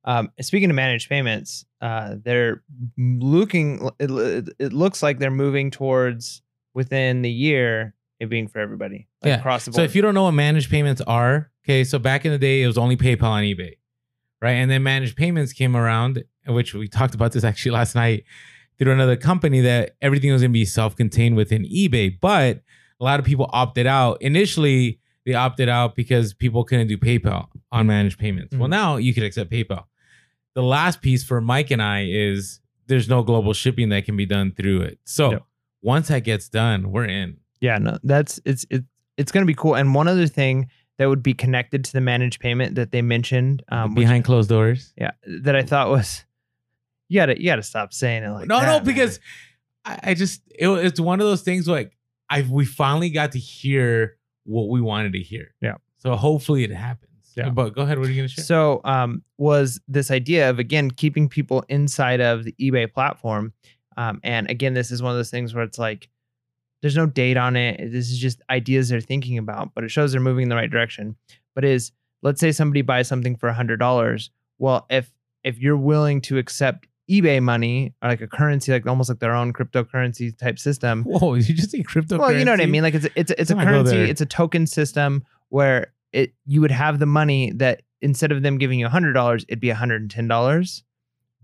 [0.05, 2.63] Um, speaking of managed payments, uh, they're
[2.99, 3.89] looking.
[4.01, 6.43] It, it looks like they're moving towards
[6.75, 9.39] within the year it being for everybody, like Yeah.
[9.39, 9.77] across the board.
[9.77, 12.63] So if you don't know what managed payments are, okay, so back in the day
[12.63, 13.75] it was only PayPal on eBay,
[14.41, 14.53] right?
[14.53, 18.25] And then managed payments came around, which we talked about this actually last night
[18.79, 22.63] through another company that everything was gonna be self-contained within eBay, but
[23.03, 24.23] a lot of people opted out.
[24.23, 28.55] Initially, they opted out because people couldn't do PayPal on managed payments.
[28.57, 28.71] Well, Mhm.
[28.71, 29.85] now you can accept PayPal.
[30.55, 34.27] The last piece for Mike and I is there's no global shipping that can be
[34.27, 34.99] done through it.
[35.05, 35.45] So
[35.83, 37.39] once that gets done, we're in.
[37.61, 38.85] yeah, no, that's it's it,
[39.17, 39.75] it's gonna be cool.
[39.75, 43.63] And one other thing that would be connected to the managed payment that they mentioned,
[43.71, 44.93] um, which- behind closed doors.
[44.97, 46.25] yeah, that I thought was,
[47.09, 48.85] you gotta you gotta stop saying it like no, that, no, man.
[48.85, 49.19] because
[49.85, 51.97] I, I just it, it's one of those things like
[52.33, 55.55] I we finally got to hear what we wanted to hear.
[55.61, 55.75] Yeah.
[55.99, 57.11] So hopefully it happens.
[57.37, 57.51] Yeah.
[57.51, 57.99] But go ahead.
[57.99, 58.45] What are you gonna share?
[58.45, 63.53] So, um, was this idea of again keeping people inside of the eBay platform,
[63.97, 66.09] um, and again, this is one of those things where it's like
[66.81, 67.79] there's no date on it.
[67.93, 70.71] This is just ideas they're thinking about, but it shows they're moving in the right
[70.71, 71.17] direction.
[71.55, 74.31] But is let's say somebody buys something for a hundred dollars.
[74.59, 75.13] Well, if
[75.45, 79.35] if you're willing to accept eBay money or like a currency, like almost like their
[79.35, 81.35] own cryptocurrency type system, Whoa!
[81.35, 82.19] You just say crypto?
[82.19, 82.83] well, you know what I mean.
[82.83, 84.11] Like it's a, it's it's a Let's not go currency.
[84.11, 88.59] It's a token system where it you would have the money that instead of them
[88.59, 90.85] giving you hundred dollars, it'd be hundred and ten dollars,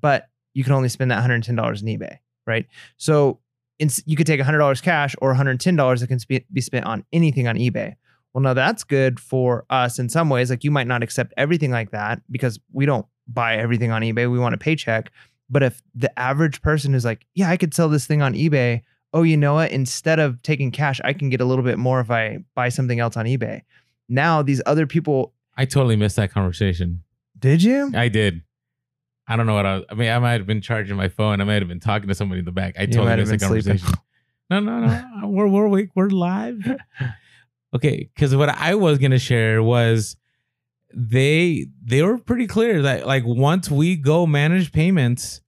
[0.01, 2.67] but you can only spend that hundred and ten dollars in eBay, right?
[2.97, 3.41] So
[3.79, 6.19] you could take hundred dollars cash or hundred and ten dollars that can
[6.53, 7.95] be spent on anything on eBay.
[8.33, 10.51] Well, now that's good for us in some ways.
[10.51, 14.31] Like you might not accept everything like that because we don't buy everything on eBay.
[14.31, 15.11] We want a paycheck.
[15.51, 18.83] But if the average person is like, yeah, I could sell this thing on eBay.
[19.15, 19.71] Oh, you know what?
[19.71, 23.01] Instead of taking cash, I can get a little bit more if I buy something
[23.01, 23.63] else on eBay.
[24.09, 27.03] Now these other people, I totally missed that conversation.
[27.39, 27.91] did you?
[27.95, 28.43] I did.
[29.27, 29.85] I don't know what I was.
[29.91, 31.41] I mean, I might have been charging my phone.
[31.41, 32.75] I might have been talking to somebody in the back.
[32.79, 33.79] I You totally missed the sleeping.
[33.79, 33.95] conversation.
[34.51, 35.05] No, no, no.
[35.29, 35.89] we're we're awake.
[35.95, 36.67] We're live.
[37.75, 40.17] Okay, because what I was gonna share was
[40.95, 45.41] they they were pretty clear that like once we go manage payments,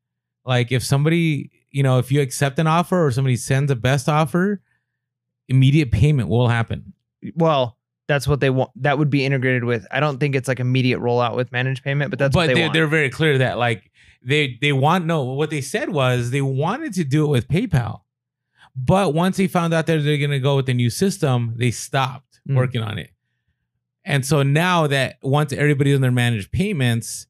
[0.44, 4.08] like if somebody you know if you accept an offer or somebody sends a best
[4.08, 4.60] offer,
[5.48, 6.92] immediate payment will happen.
[7.34, 7.76] Well,
[8.08, 8.70] that's what they want.
[8.76, 9.86] That would be integrated with.
[9.90, 12.68] I don't think it's like immediate rollout with managed payment, but that's but what they
[12.68, 13.90] they're very clear that like
[14.22, 18.00] they they want no what they said was they wanted to do it with PayPal,
[18.76, 21.70] but once they found out that they're going to go with the new system, they
[21.70, 22.56] stopped Mm.
[22.56, 23.10] working on it.
[24.04, 27.26] And so now that once everybody's in their managed payments,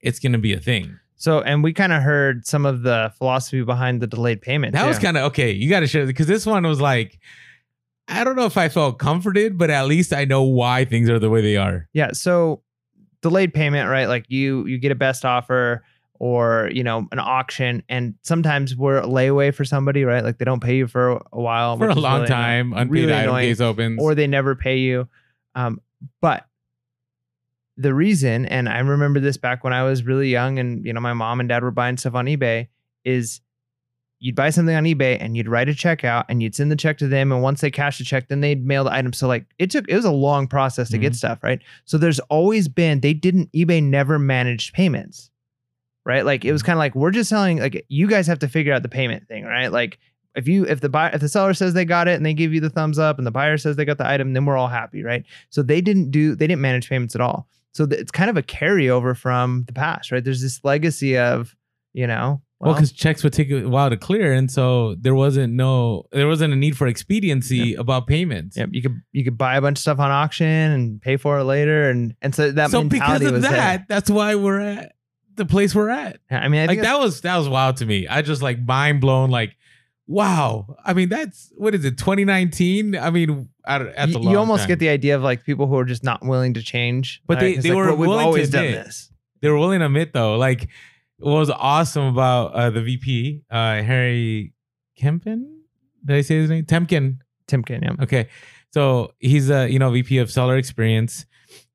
[0.00, 0.98] it's going to be a thing.
[1.16, 4.72] So, and we kind of heard some of the philosophy behind the delayed payment.
[4.72, 5.50] That was kind of okay.
[5.50, 7.18] You got to share because this one was like,
[8.08, 11.18] I don't know if I felt comforted, but at least I know why things are
[11.18, 11.88] the way they are.
[11.92, 12.12] yeah.
[12.12, 12.62] So,
[13.22, 14.06] delayed payment, right?
[14.06, 18.98] Like you you get a best offer or you know an auction, and sometimes we're
[18.98, 20.24] a layaway for somebody, right?
[20.24, 22.82] Like they don't pay you for a while For a long really time, annoying.
[22.82, 23.48] unpaid Really item annoying.
[23.48, 24.02] case opens.
[24.02, 25.06] or they never pay you.
[25.54, 25.80] Um,
[26.20, 26.46] but
[27.76, 31.00] the reason, and I remember this back when I was really young, and you know,
[31.00, 32.68] my mom and dad were buying stuff on eBay,
[33.04, 33.40] is
[34.18, 36.76] you'd buy something on eBay and you'd write a check out and you'd send the
[36.76, 39.12] check to them, and once they cashed the check, then they'd mail the item.
[39.14, 41.16] So like it took it was a long process to get Mhm.
[41.16, 41.60] stuff, right?
[41.86, 45.30] So there's always been they didn't eBay never managed payments.
[46.04, 46.24] Right.
[46.24, 48.72] Like it was kind of like we're just selling like you guys have to figure
[48.72, 49.68] out the payment thing, right?
[49.72, 49.98] Like
[50.34, 52.52] if you if the buyer if the seller says they got it and they give
[52.52, 54.68] you the thumbs up and the buyer says they got the item, then we're all
[54.68, 55.24] happy, right?
[55.50, 57.48] So they didn't do they didn't manage payments at all.
[57.72, 60.22] So th- it's kind of a carryover from the past, right?
[60.22, 61.54] There's this legacy of
[61.92, 65.54] you know Well, because checks would take a while to clear, and so there wasn't
[65.54, 68.56] no there wasn't a need for expediency about payments.
[68.56, 71.38] Yep, you could you could buy a bunch of stuff on auction and pay for
[71.38, 73.86] it later, and and so that so because of was that, there.
[73.88, 74.94] that's why we're at
[75.36, 76.20] the place we're at.
[76.30, 78.06] I mean, I like that was that was wild to me.
[78.06, 79.30] I just like mind blown.
[79.30, 79.56] Like,
[80.10, 80.76] wow.
[80.84, 81.96] I mean, that's what is it?
[81.96, 82.96] 2019.
[82.96, 84.68] I mean, at, at you, the you almost time.
[84.68, 87.22] get the idea of like people who are just not willing to change.
[87.26, 87.56] But right?
[87.56, 88.84] they- they like, were well, willing to always done admit.
[88.86, 89.10] this.
[89.40, 90.36] they were willing to admit though.
[90.36, 90.68] Like,
[91.18, 94.52] what was awesome about uh, the VP, uh, Harry
[95.00, 95.44] Kempen?
[96.04, 96.64] Did I say his name?
[96.64, 97.18] Temkin.
[97.46, 98.02] Timken, yeah.
[98.04, 98.28] Okay.
[98.72, 101.24] So he's a you know VP of seller experience.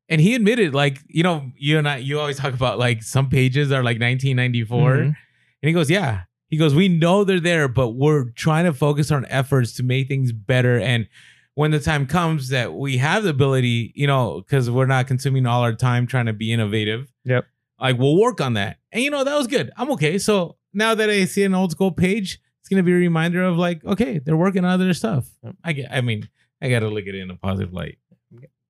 [0.08, 3.28] And he admitted, like, you know, you and I, you always talk about like some
[3.28, 4.92] pages are like 1994.
[4.92, 5.02] Mhm.
[5.06, 5.16] And
[5.62, 6.24] he goes, Yeah.
[6.50, 10.08] He goes, We know they're there, but we're trying to focus on efforts to make
[10.08, 10.80] things better.
[10.80, 11.08] And
[11.56, 15.46] when the time comes that we have the ability, you know, because we're not consuming
[15.46, 17.12] all our time trying to be innovative.
[17.24, 17.46] Yep.
[17.80, 18.78] Like we'll work on that.
[18.92, 19.72] And you know, that was good.
[19.78, 20.18] I'm okay.
[20.18, 23.58] So now that I see an old school page, it's gonna be a reminder of
[23.58, 25.28] like, okay, they're working on other stuff.
[25.64, 26.30] I get I mean,
[26.62, 27.98] I gotta look at it in a positive light.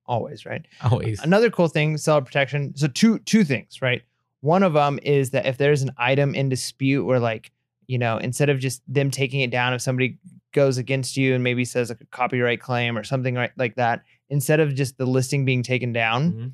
[0.08, 0.64] Always, right?
[0.82, 1.20] Always.
[1.20, 2.76] Another cool thing, seller protection.
[2.76, 4.02] So two two things, right?
[4.40, 7.50] One of them is that if there's an item in dispute where like,
[7.86, 10.18] you know, instead of just them taking it down, if somebody
[10.52, 14.58] goes against you and maybe says a copyright claim or something right like that, instead
[14.60, 16.52] of just the listing being taken down, Mhm.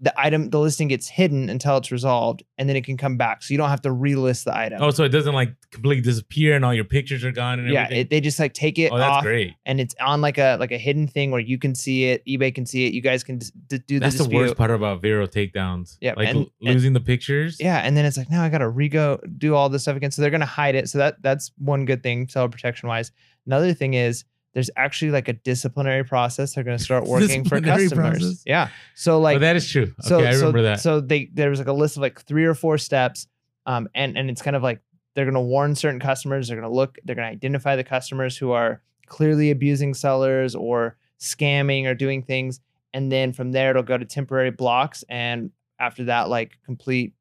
[0.00, 3.42] The item the listing gets hidden until it's resolved and then it can come back.
[3.42, 4.80] So you don't have to relist the item.
[4.80, 7.82] Oh, so it doesn't like completely disappear and all your pictures are gone and yeah,
[7.82, 8.00] everything.
[8.02, 9.54] it, they just like take it oh, that's off great.
[9.66, 12.54] and it's on like a like a hidden thing where you can see it, eBay
[12.54, 14.38] can see it, you guys can dis- d- do the That's the dispute.
[14.38, 15.96] worst part about VeRO takedowns.
[16.00, 17.56] Yeah, like and- losing the pictures.
[17.58, 20.12] Yeah, and then it's like now I got to rego do all this stuff again.
[20.12, 20.88] So they're gonna hide it.
[20.88, 23.10] So that that's one good thing, seller protection wise.
[23.46, 24.24] Another thing is
[24.54, 28.18] there's actually like a disciplinary process they're gonna start working for customers.
[28.18, 28.42] process?
[28.46, 28.68] Yeah.
[28.94, 29.94] So like but that is true.
[30.00, 30.80] so okay, I so, remember that.
[30.80, 33.26] So they there was like a list of like three or four steps,
[33.66, 34.80] um, and and it's kind of like
[35.14, 36.48] they're gonna warn certain customers.
[36.48, 36.98] They're gonna look.
[37.04, 42.60] They're gonna identify the customers who are clearly abusing sellers or scamming or doing things,
[42.92, 47.12] and then from there it'll go to temporary blocks, and after that, like complete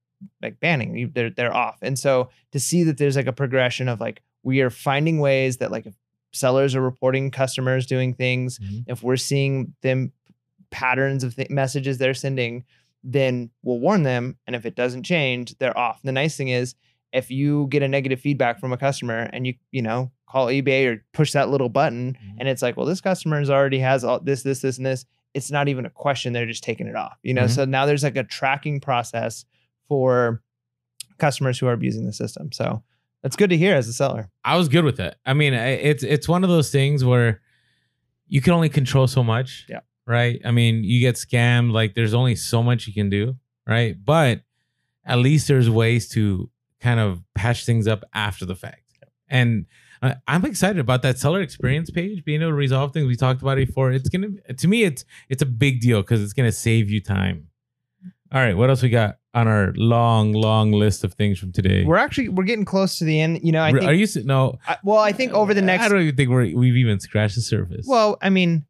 [0.41, 1.11] like banning.
[1.13, 1.77] They're they're off.
[1.81, 5.57] And so to see that there's like a progression of like we are finding ways
[5.57, 5.93] that like if
[6.37, 8.83] sellers are reporting customers doing things Mhm.
[8.87, 10.11] if we're seeing them
[10.69, 12.63] patterns of th- messages they're sending,
[13.03, 14.37] then we'll warn them.
[14.47, 16.01] And if it doesn't change, they're off.
[16.03, 16.75] The nice thing is,
[17.13, 20.85] if you get a negative feedback from a customer and you you know call eBay
[20.87, 22.35] or push that little button, Mhm.
[22.39, 25.05] and it's like, well, this customer's already has all this, this, this, and this.
[25.33, 27.17] It's not even a question; they're just taking it off.
[27.23, 27.43] You know.
[27.45, 27.49] Mhm.
[27.49, 29.45] So now there's like a tracking process
[29.87, 30.41] for
[31.17, 32.51] customers who are abusing the system.
[32.51, 32.83] So
[33.23, 34.29] that's good to hear as a seller.
[34.43, 35.15] I was good with it.
[35.25, 37.41] I mean, it's it's one of those things where
[38.27, 39.65] you can only control so much.
[39.69, 39.79] Yeah.
[40.05, 40.39] Right.
[40.45, 41.71] I mean, you get scammed.
[41.71, 43.35] Like, there's only so much you can do.
[43.67, 43.95] Right.
[44.03, 44.41] But
[45.05, 46.49] at least there's ways to
[46.79, 48.81] kind of patch things up after the fact.
[49.29, 49.65] And
[50.27, 53.07] I'm excited about that seller experience page being able to resolve things.
[53.07, 53.91] We talked about it before.
[53.91, 57.47] It's gonna to me, it's it's a big deal because it's gonna save you time.
[58.31, 61.85] All right, what else we got on our long, long list of things from today?
[61.85, 63.39] We're actually we're getting close to the end.
[63.43, 64.15] You know, I Are think.
[64.15, 64.59] you no?
[64.67, 67.35] I, well, I think over the next I don't even think we're, we've even scratched
[67.35, 67.85] the surface.
[67.87, 68.65] Well, I mean,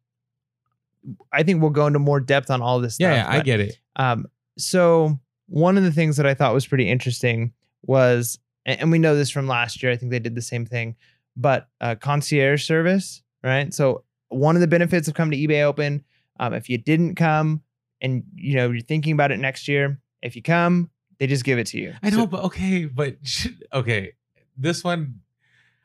[1.32, 3.10] I think we'll go into more depth on all this stuff.
[3.10, 3.78] yeah, yeah, I get it.
[3.96, 7.52] Um, so one of the things that I thought was pretty interesting
[7.82, 9.90] was, and and we know this from last year.
[9.90, 10.94] I think they did the same thing,
[11.36, 13.74] but uh, concierge service, right?
[13.74, 16.04] So one of the benefits of coming to eBay Open,
[16.38, 17.62] um, if you didn't come
[18.00, 21.58] and you know you're thinking about it next year, if you come, they just give
[21.58, 21.94] it to you.
[22.02, 24.12] I know, So- but okay, but should, okay,
[24.56, 25.20] this one,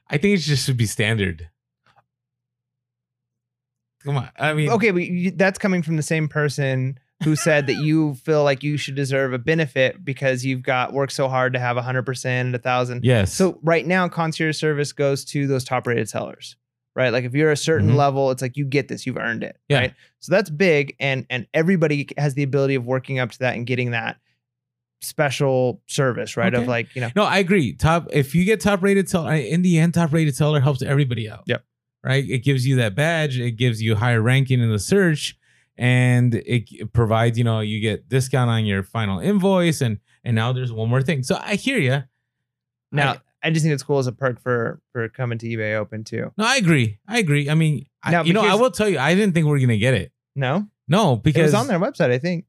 [0.10, 1.50] I think it just should be standard.
[4.04, 7.68] Come on, I mean, okay, but you, that's coming from the same person who said
[7.68, 11.54] that you feel like you should deserve a benefit because you've got worked so hard
[11.54, 13.06] to have 100% and a thousand.
[13.06, 13.32] yes.
[13.34, 16.58] So right now, concierge service goes to those top rated sellers,
[16.96, 17.10] right?
[17.12, 17.96] Like if you're a certain Mhm.
[17.96, 19.80] level, it's like you get this, you've earned it, Yeah.
[19.80, 19.94] right?
[20.20, 23.66] So that's big, and and everybody has the ability of working up to that and
[23.66, 24.18] getting that
[25.02, 26.54] special service, right?
[26.54, 27.74] Of like you know, no, I agree.
[27.74, 31.30] Top, if you get top rated seller, in the end, top rated seller helps everybody
[31.30, 31.44] out.
[31.46, 31.64] Yep.
[32.04, 32.30] Right.
[32.30, 33.40] It gives you that badge.
[33.40, 35.38] It gives you higher ranking in the search,
[35.78, 40.36] and it, it provides you know you get discount on your final invoice, and and
[40.36, 41.24] now there's one more thing.
[41.24, 42.04] So I hear you.
[42.92, 46.04] now I, just think it's cool as a perk for for coming to eBay Open
[46.04, 46.32] too.
[46.38, 47.00] No, I agree.
[47.08, 47.50] I agree.
[47.50, 49.60] I mean, I, Now, you know, I will tell you, I didn't think we are
[49.60, 50.12] gonna get it.
[50.36, 52.46] No, No, because it was on their website, I think.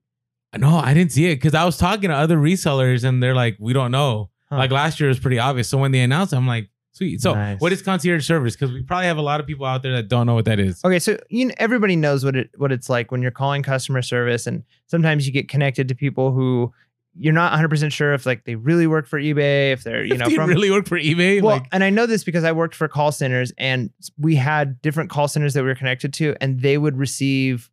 [0.57, 3.57] No, I didn't see it because I was talking to other resellers and they're like,
[3.59, 4.30] we don't know.
[4.49, 4.57] Huh.
[4.59, 5.68] Like last year was pretty obvious.
[5.68, 7.20] So when they announced, it, I'm like, sweet.
[7.20, 7.61] So Nice.
[7.61, 8.55] what is concierge service?
[8.55, 10.61] Because we probably have a lot of people out there that don't know what that
[10.61, 10.80] is.
[10.84, 14.01] Okay, so you know, everybody knows what it what it's like when you're calling customer
[14.01, 16.72] service, and sometimes you get connected to people who
[17.16, 20.20] you're not 100% sure if like they really work for eBay, if they're, you If
[20.20, 21.40] know, they from really work for eBay.
[21.42, 24.80] well, like, and I know this because I worked for call centers and we had
[24.82, 27.70] different call centers that we were connected to, and they would receive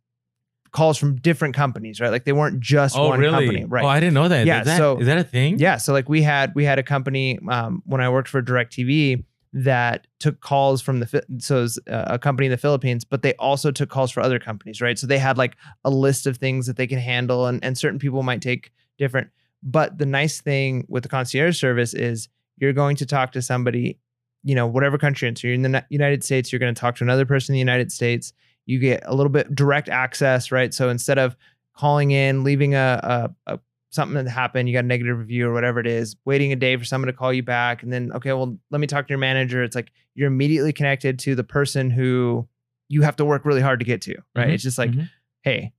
[0.70, 2.10] calls from different companies, right?
[2.10, 3.46] Like they weren't just oh, one really?
[3.46, 3.84] company, right?
[3.84, 4.46] Oh, I didn't know that.
[4.46, 5.58] Yeah, Is that, so- is that a thing?
[5.58, 5.76] yeah.
[5.76, 9.24] So like we had we had a company um, when I worked for DirecTV
[9.54, 13.34] that took calls from the so it was a company in the Philippines, but they
[13.34, 14.98] also took calls for other companies, right?
[14.98, 17.98] So they had like a list of things that they can handle, and and certain
[17.98, 18.72] people might take
[19.02, 19.28] different.
[19.62, 22.28] But the nice thing with the concierge service is
[22.58, 23.98] you're going to talk to somebody,
[24.42, 25.26] you know, whatever country.
[25.26, 25.36] you're in.
[25.36, 27.60] So you're in the United States, you're going to talk to another person in the
[27.70, 28.32] United States.
[28.66, 30.72] You get a little bit direct access, right?
[30.74, 31.36] So instead of
[31.76, 33.58] calling in, leaving a, a, a
[33.90, 36.76] something that happened, you got a negative review or whatever it is, waiting a day
[36.76, 39.18] for someone to call you back, and then okay, well, let me talk to your
[39.18, 39.62] manager.
[39.62, 42.46] It's like you're immediately connected to the person who
[42.88, 44.48] you have to work really hard to get to, right?
[44.48, 45.08] Mhm, It's just like, mhm.
[45.42, 45.72] hey,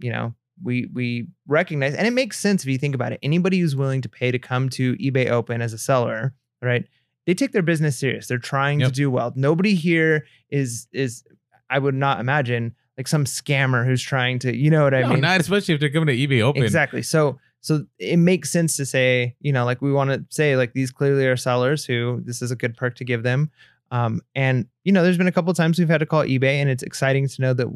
[0.00, 3.18] you know, we we recognize, and it makes sense if you think about it.
[3.22, 6.84] Anybody who's willing to pay to come to eBay Open as a seller, right?
[7.26, 8.26] They take their business serious.
[8.26, 9.32] They're trying to do well.
[9.36, 11.24] Nobody here is is
[11.70, 15.08] I would not imagine like some scammer who's trying to, you know what I No,
[15.10, 15.20] mean?
[15.20, 16.62] not especially if they're coming to eBay Open.
[16.62, 17.02] Exactly.
[17.02, 20.72] So so it makes sense to say, you know, like we want to say like
[20.72, 23.50] these clearly are sellers who this is a good perk to give them.
[23.92, 26.54] Um, and you know, there's been a couple of times we've had to call eBay,
[26.60, 27.68] and it's exciting to know that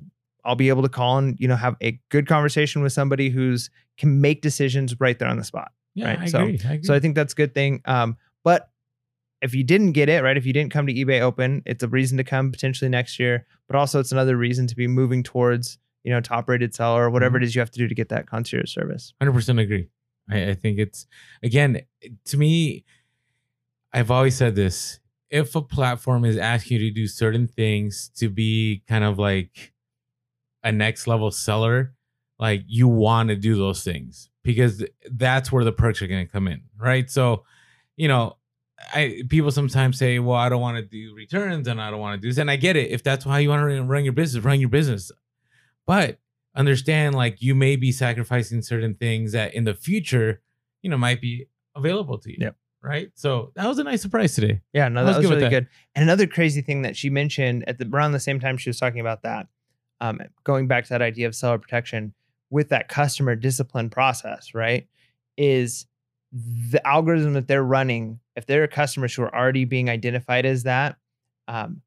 [0.47, 3.69] I'll be able to call and you know have a good conversation with somebody who's
[3.99, 5.73] can make decisions right there on the spot.
[5.95, 6.61] Yeah, Right, I so- agree.
[6.65, 6.85] I agree.
[6.85, 7.81] So I think that's a good thing.
[7.87, 8.71] Um, but
[9.43, 11.89] if you didn't get it right, if you didn't come to eBay Open, it's a
[11.89, 13.47] reason to come potentially next year.
[13.69, 17.11] But also, it's another reason to be moving towards you know top rated seller or
[17.11, 17.43] whatever Mhm.
[17.43, 19.13] it is you have to do to get that concierge service.
[19.21, 19.89] Hundred percent agree.
[20.31, 21.07] I, I think it's
[21.43, 21.81] again
[22.27, 22.85] to me.
[23.93, 28.29] I've always said this: if a platform is asking you to do certain things to
[28.29, 29.73] be kind of like
[30.63, 31.95] a next level seller,
[32.39, 36.31] like you want to do those things because that's where the perks are going to
[36.31, 37.11] come in, right?
[37.11, 37.45] So,
[37.97, 38.37] you know,
[38.93, 42.21] I people sometimes say, "Well, I don't want to do returns and I don't want
[42.21, 42.91] to do this," and I get it.
[42.91, 45.11] If that's how you want to run your business, run your business.
[45.87, 46.19] But
[46.55, 50.43] understand, like you may be sacrificing certain things that in the future,
[50.83, 52.39] you know, might be available to you.
[52.41, 52.57] Yep.
[52.83, 53.11] Right.
[53.15, 54.61] So that was a nice surprise today.
[54.73, 55.69] Yeah, no, that was was good really good.
[55.95, 58.79] And another crazy thing that she mentioned at the around the same time she was
[58.79, 59.49] talking about that,
[60.01, 62.13] um, going back to that idea of seller protection
[62.51, 64.87] with that customer discipline process, right?
[65.37, 65.87] Is
[66.33, 70.65] the algorithm that they're running, if there are customers who are already being identified as
[70.65, 70.97] that,
[71.49, 71.83] um,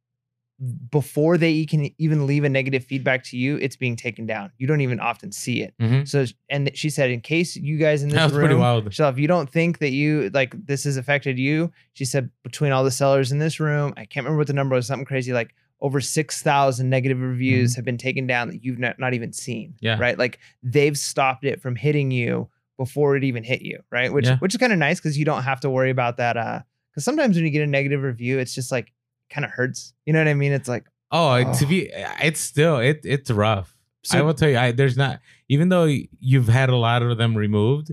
[0.92, 4.52] before they can even leave a negative feedback to you, it's being taken down.
[4.58, 5.74] You don't even often see it.
[5.80, 6.06] Mhm.
[6.06, 8.18] So, and she said, in case you guys in this
[8.56, 12.30] room, so if you don't think that you like this has affected you, she said
[12.44, 15.06] between all the sellers in this room, I can't remember what the number was, something
[15.06, 19.32] crazy like over 6,000 negative reviews have been taken down that you've not, not even
[19.32, 19.70] seen.
[19.70, 19.86] Mm-hmm.
[19.86, 20.00] Yeah.
[20.00, 20.18] Right.
[20.20, 23.80] Like they've stopped it from hitting you before it even hit you.
[23.92, 24.12] Right.
[24.12, 24.38] Which, Yeah.
[24.40, 26.38] which is kind of nice because you don't have to worry about that.
[26.38, 26.62] Uh,
[26.92, 28.92] because sometimes when you get a negative review, it's just like
[29.30, 29.94] kind of hurts.
[30.06, 30.52] You know what I mean?
[30.52, 31.54] It's like, Oh, Oh.
[31.56, 31.90] to be,
[32.22, 33.76] it's still it it's rough.
[34.04, 35.20] So, I will tell you, I there's not
[35.50, 35.86] even though
[36.20, 37.92] you've had a lot of them removed,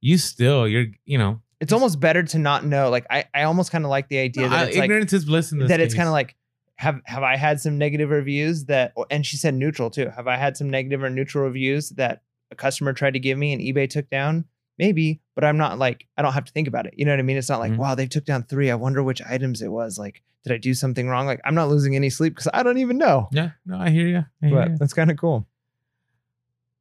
[0.00, 2.88] you still you're you know it's almost better to not know.
[2.88, 5.24] Like I, I almost kind of like the idea no, that it's like, ignorance is
[5.24, 6.34] bliss in this that it's kind of like
[6.76, 10.10] have have I had some negative reviews that and she said neutral too.
[10.14, 13.52] Have I had some negative or neutral reviews that a customer tried to give me
[13.52, 14.44] and eBay took down?
[14.78, 16.94] Maybe, but I'm not like I don't have to think about it.
[16.96, 17.36] You know what I mean?
[17.36, 17.76] It's not like, Mhm.
[17.76, 18.70] wow, they took down 3.
[18.70, 19.98] I wonder which items it was.
[19.98, 21.26] Like did I do something wrong?
[21.26, 23.28] Like I'm not losing any sleep cuz I don't even know.
[23.32, 23.50] yeah.
[23.64, 24.24] No, I hear you.
[24.42, 24.76] I hear But ya.
[24.80, 25.46] that's kind of cool.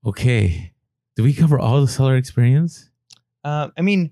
[0.05, 0.73] Okay,
[1.15, 2.89] did we cover all the seller experience?
[3.43, 4.11] Um I mean,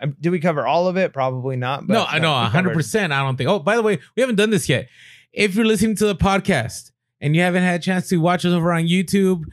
[0.00, 1.12] um, did we cover all of it?
[1.12, 1.86] Probably not.
[1.86, 3.12] But no, I know, we hundred covered- percent.
[3.12, 3.48] I don't think.
[3.48, 4.88] Oh, by the way, we haven't done this yet.
[5.34, 8.52] If you're listening to the podcast and you haven't had a chance to watch us
[8.52, 9.44] over on YouTube,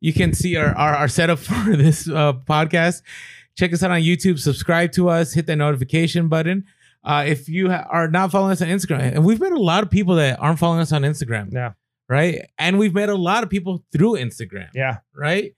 [0.00, 3.02] you can see our our, our setup for this uh, podcast.
[3.56, 4.38] Check us out on YouTube.
[4.38, 5.32] Subscribe to us.
[5.32, 6.64] Hit that notification button.
[7.04, 9.82] Uh, if you ha- are not following us on Instagram, and we've met a lot
[9.82, 11.72] of people that aren't following us on Instagram, Yeah.
[12.08, 12.42] right?
[12.58, 14.98] And we've met a lot of people through Instagram Yeah.
[15.14, 15.54] right?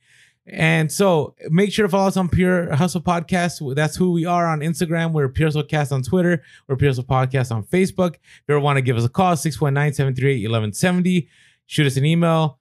[0.52, 3.74] And so make sure to follow us on Pure Hustle Podcast.
[3.74, 5.12] That's who we are on Instagram.
[5.12, 6.42] We're Pure Hustle Cast on Twitter.
[6.66, 8.14] We're Pure Hustle Podcast on Facebook.
[8.14, 11.28] If you ever want to give us a call, 619-738-1170.
[11.66, 12.58] Shoot us an email,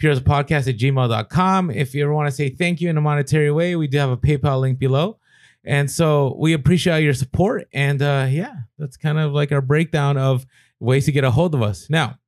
[0.00, 1.70] purehustlepodcast at gmail.com.
[1.72, 4.10] If you ever want to say thank you in a monetary way, we do have
[4.10, 5.18] a PayPal link below.
[5.64, 7.68] And so we appreciate your support.
[7.72, 10.46] And uh, yeah, that's kind of like our breakdown of
[10.78, 11.88] ways to get a hold of us.
[11.90, 12.18] Now,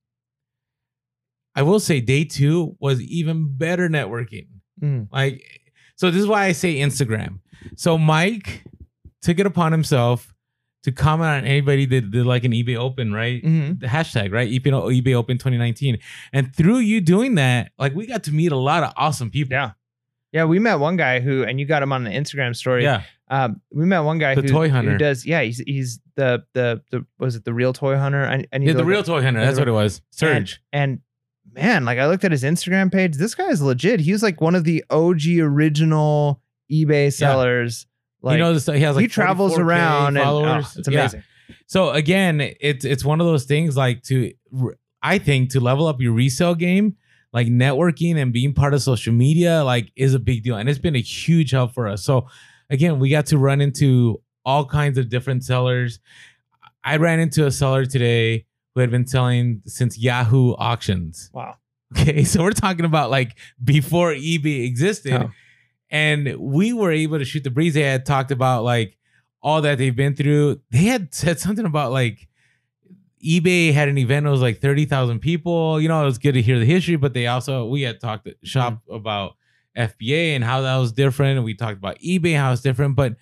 [1.55, 4.49] I will say day two was even better networking.
[4.83, 5.09] Mm.
[5.13, 5.43] Like,
[5.97, 7.39] so this is why I say Instagram.
[7.77, 8.65] So Mike
[9.23, 10.35] took it upon himself
[10.83, 13.43] to comment on anybody that did like an eBay Open, right?
[13.43, 13.81] Mhm.
[13.81, 14.49] The hashtag, right?
[14.51, 15.99] eBay, eBay Open 2019.
[16.33, 19.53] And through you doing that, like we got to meet a lot of awesome people.
[19.55, 19.71] Yeah.
[20.33, 22.83] Yeah, we met one guy who, and you got him on the Instagram story.
[22.83, 23.05] Yeah.
[23.29, 24.99] Um, we met one guy The who, toy who hunter.
[24.99, 25.25] does.
[25.25, 28.27] Yeah, he's he's the the the was it the real toy hunter?
[28.27, 29.41] I, I Yeah, the real toy hunter.
[29.45, 30.03] That's what it was.
[30.11, 30.61] Surge.
[30.73, 30.99] And
[31.55, 33.17] man, like I looked at his Instagram page.
[33.17, 34.01] This guy is legit.
[34.01, 36.41] He was like one of the OG original
[36.71, 37.87] eBay sellers.
[38.23, 40.77] Like you know, this, he has like he travels 44K around and oh, followers.
[40.77, 41.01] it's Yeah.
[41.01, 41.23] amazing.
[41.67, 44.33] So again, it's it's one of those things like to
[45.03, 46.97] I think to level up your resale game,
[47.33, 50.79] like networking and being part of social media, like is a big deal, and it's
[50.79, 52.03] been a huge help for us.
[52.03, 52.29] So
[52.71, 56.01] again, we got to run into all kinds of different sellers.
[56.83, 61.31] I ran into a seller today who had been selling since Yahoo auctions.
[61.33, 61.57] Wow.
[61.97, 65.31] Okay, so we're talking about like before eBay existed, Oh.
[65.91, 67.75] and we were able to shoot the breeze.
[67.75, 68.99] They had talked about like
[69.41, 70.61] all that they've been through.
[70.71, 72.29] They had said something about like
[73.25, 74.27] eBay had an event.
[74.27, 75.81] It was like thirty thousand people.
[75.81, 78.29] You know, it was good to hear the history, but they also we had talked
[78.43, 78.95] shop mm-hmm.
[78.95, 79.37] about
[79.77, 82.97] FBA and how that was different, and we talked about eBay how it's different.
[82.97, 83.15] But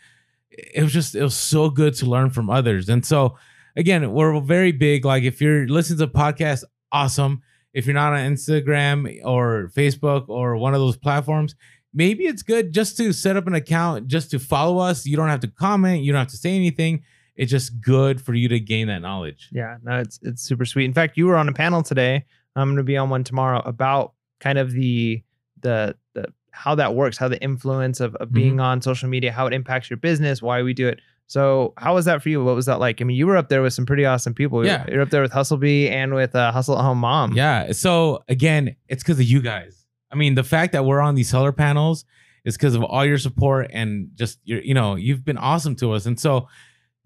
[0.51, 3.37] it was just it was so good to learn from others, and so
[3.77, 5.05] again, we're very big.
[5.05, 7.43] Like if you're listening to podcasts, awesome.
[7.73, 11.55] If you're not on Instagram or Facebook or one of those platforms,
[11.95, 15.07] maybe it's good just to set up an account just to follow us.
[15.07, 17.03] You don't have to comment, you don't have to say anything.
[17.35, 19.49] It's just good for you to gain that knowledge.
[19.53, 20.85] Yeah, no, it's it's super sweet.
[20.85, 22.27] In fact, you were on a panel today.
[22.55, 25.23] I'm going to be on one tomorrow about kind of the
[25.63, 28.61] the the how that works, how the influence of, of being mm-hmm.
[28.61, 31.01] on social media, how it impacts your business, why we do it.
[31.33, 32.45] So, how was that for you?
[32.45, 33.01] What was that like?
[33.01, 34.67] I mean, you were up there with some pretty awesome people.
[34.67, 34.85] Yeah.
[34.87, 37.33] you're up there with Hustlebee and with uh, Hustle at Home Mom.
[37.33, 37.73] Yeah.
[37.73, 39.87] So again, it's because of you guys.
[40.11, 42.05] I mean, the fact that we're on these seller panels
[42.45, 45.93] is because of all your support and just your, you know, you've been awesome to
[45.93, 46.05] us.
[46.05, 46.49] And so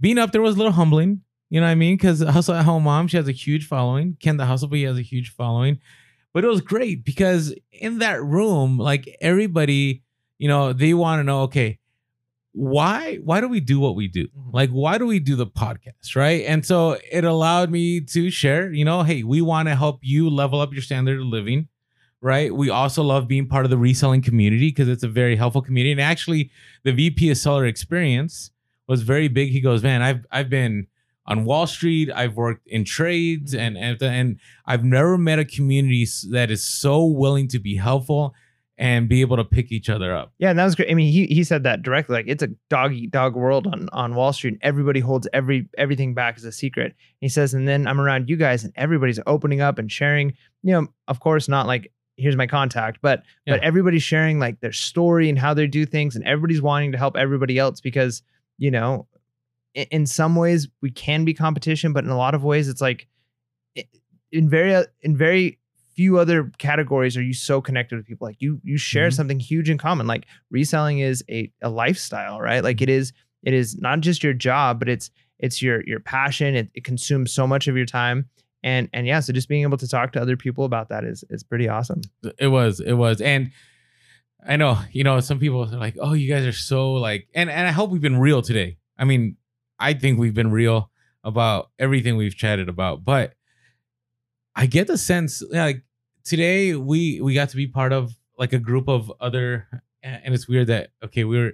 [0.00, 1.20] being up there was a little humbling.
[1.48, 1.94] You know what I mean?
[1.96, 4.16] Because Hustle at Home Mom, she has a huge following.
[4.20, 5.78] Ken the Hustlebee has a huge following.
[6.34, 10.02] But it was great because in that room, like everybody,
[10.36, 11.78] you know, they want to know, okay,
[12.56, 14.26] why why do we do what we do?
[14.28, 14.52] Mhm.
[14.54, 16.42] Like why do we do the podcast, right?
[16.46, 20.30] And so it allowed me to share, you know, hey, we want to help you
[20.30, 21.68] level up your standard of living,
[22.22, 22.54] right?
[22.54, 25.92] We also love being part of the reselling community because it's a very helpful community.
[25.92, 26.50] And actually,
[26.82, 28.50] the VP of seller experience
[28.88, 29.50] was very big.
[29.50, 30.86] He goes, "Man, I've I've been
[31.26, 36.06] on Wall Street, I've worked in trades and and and I've never met a community
[36.30, 38.32] that is so willing to be helpful
[38.78, 40.90] and be able to pick each other up." Yeah, and that was great.
[40.90, 42.14] I mean, he he said that directly.
[42.14, 45.68] Like it's a dog eat dog world on on Wall Street, and everybody holds every
[45.78, 46.94] everything back as a secret.
[47.20, 50.34] He says, and then I'm around you guys, and everybody's opening up and sharing.
[50.62, 54.72] You know, of course, not like here's my contact, but but everybody's sharing like their
[54.72, 58.22] story and how they do things, and everybody's wanting to help everybody else because
[58.58, 59.06] you know,
[59.74, 62.80] in, in some ways we can be competition, but in a lot of ways it's
[62.80, 63.06] like
[63.76, 63.84] i-
[64.32, 65.58] in very in very
[65.96, 69.14] few other categories are you so connected with people like you you share Mhm.
[69.14, 73.54] something huge in common like reselling is a, a lifestyle right like it is it
[73.54, 77.46] is not just your job but it's it's your your passion it, it consumes so
[77.46, 78.28] much of your time
[78.62, 81.24] and and yeah so just being able to talk to other people about that is
[81.30, 82.00] is pretty awesome
[82.38, 83.20] It was, it was.
[83.20, 83.50] And
[84.46, 87.50] I know, you know, some people are like, oh, you guys are so like, and,
[87.50, 88.76] and I hope we've been real today.
[88.96, 89.36] I mean,
[89.78, 90.90] I think we've been real
[91.24, 93.34] about everything we've chatted about, but
[94.54, 95.82] I get the sense like
[96.26, 99.68] today we we got to be part of like a group of other
[100.02, 101.52] and it's weird that okay, we were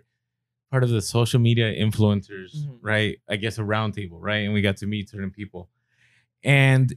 [0.70, 2.78] part of the social media influencers, Mhm.
[2.80, 3.18] right?
[3.28, 4.38] I guess a roundtable, right?
[4.44, 5.68] And we got to meet certain people.
[6.42, 6.94] And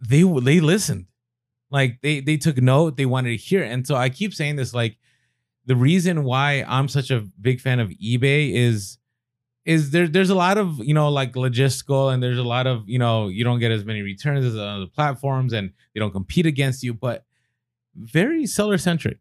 [0.00, 1.06] they they listened
[1.70, 4.72] like they they took note they wanted to hear and so i keep saying this
[4.72, 4.96] like
[5.66, 8.98] the reason why i'm such a big fan of ebay is
[9.64, 12.88] is there there's a lot of you know like logistical and there's a lot of
[12.88, 16.46] you know you don't get as many returns as other platforms and they don't compete
[16.46, 17.24] against you but
[17.94, 19.18] very seller centric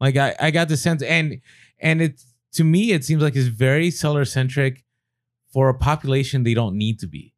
[0.00, 1.40] like i i got the sense and
[1.78, 4.84] and it's to me it seems like it's very seller centric
[5.52, 7.34] for a population they don't need to be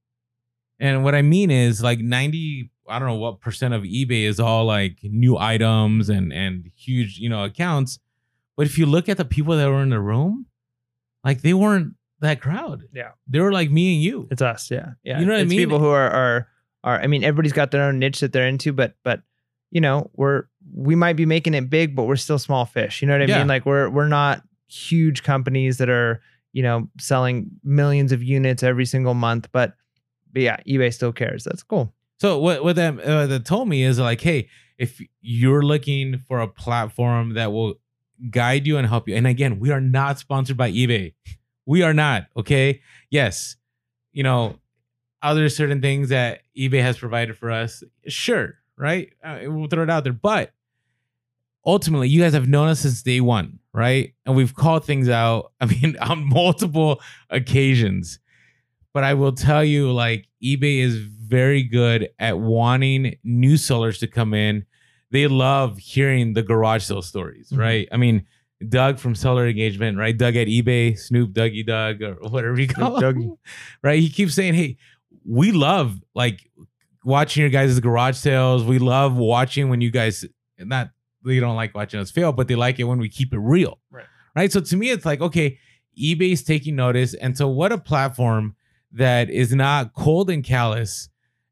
[0.78, 4.38] and what I mean is like 90, I don't know what percent of eBay is
[4.38, 7.98] all like new items and and huge, you know, accounts.
[8.56, 10.46] But if you look at the people that were in the room,
[11.24, 12.82] like they weren't that crowd.
[12.94, 13.10] Yeah.
[13.28, 14.28] They were like me and you.
[14.30, 15.58] it's us yeah yeah You know what I it's mean?
[15.58, 16.48] people who are are
[16.84, 19.20] are i mean everybody's got their own niche that they're into but but
[19.70, 20.44] you know we're
[20.74, 23.26] we might be making it big but we're still small fish you know what i
[23.26, 23.38] Yeah.
[23.38, 26.20] mean like we're we're not huge companies that are
[26.52, 29.74] you know selling millions of units every single month but
[30.32, 33.82] but yeah ebay still cares that's cool So what what that uh, that told me
[33.82, 34.48] is like, hey,
[34.78, 37.74] if you're looking for a platform that will
[38.30, 41.12] guide you and help you, and again, we are not sponsored by eBay.
[41.66, 42.26] We are not.
[42.36, 42.80] Okay.
[43.10, 43.56] Yes.
[44.12, 44.58] You know,
[45.22, 47.82] other certain things that eBay has provided for us.
[48.06, 48.54] Sure.
[48.78, 49.12] Right.
[49.24, 50.52] Uh, we'll throw it out there, but
[51.64, 54.14] ultimately, you guys have known us since day one, right?
[54.24, 55.52] And we've called things out.
[55.60, 57.00] I mean, on multiple
[57.30, 58.18] occasions.
[58.92, 64.06] But I will tell you, like eBay is very good at wanting new sellers to
[64.06, 64.64] come in.
[65.10, 67.58] They love hearing the garage sale stories, Mhm.
[67.58, 67.88] right?
[67.92, 68.26] I mean,
[68.68, 70.16] Doug from Seller Engagement, right?
[70.16, 73.36] Doug at eBay, Snoop Dougie Doug, or whatever you call Snoop him,
[73.82, 74.00] right?
[74.00, 74.76] He keeps saying, "Hey,
[75.24, 76.50] we love like
[77.04, 78.64] watching your guys' garage sales.
[78.64, 80.24] We love watching when you guys
[80.58, 80.90] not
[81.24, 83.78] they don't like watching us fail, but they like it when we keep it real,
[83.90, 84.06] Right.
[84.34, 84.52] Right.
[84.52, 85.58] So to me, it's like okay,
[86.00, 88.54] eBay's taking notice, and so what a platform
[88.92, 91.08] that is not cold and callous,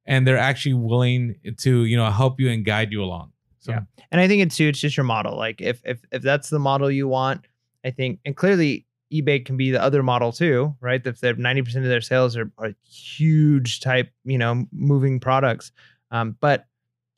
[0.07, 3.33] and they're actually willing to you know help you and guide you along.
[3.65, 3.81] So Yeah.
[4.13, 5.37] And I think it's too, it's just your model.
[5.37, 7.47] Like if if if that's the model you want,
[7.85, 11.05] I think, and clearly eBay can be the other model too, right?
[11.07, 15.73] If they're ninety percent of their sales are, are huge type, you know, moving products.
[16.11, 16.67] Um, but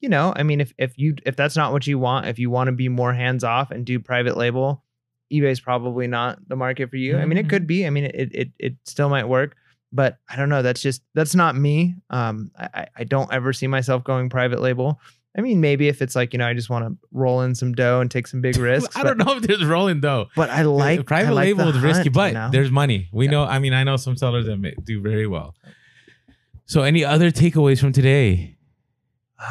[0.01, 2.51] you know, I mean, if if you if that's not what you want, if you
[2.51, 4.83] want to be more hands off and do private label,
[5.33, 7.17] eBay's probably not the market for you.
[7.19, 7.51] I mean, it Mhm.
[7.51, 7.87] could be.
[7.87, 9.57] I mean, it it it still might work,
[9.93, 10.63] but I don't know.
[10.63, 11.97] That's just that's not me.
[12.11, 15.01] Um, I- I don't ever see myself going private label.
[15.37, 17.75] I mean, maybe if it's like you know, I just want to roll in some
[17.75, 18.97] dough and take some big risks.
[18.97, 20.27] I don't know if there's rolling though.
[20.35, 22.49] but I like private I like label is risky, but you know?
[22.51, 23.09] there's money.
[23.13, 23.31] We Yeah.
[23.33, 23.45] know.
[23.45, 25.55] I mean, I know some sellers that may, do very well.
[26.65, 28.57] So, any other takeaways from today?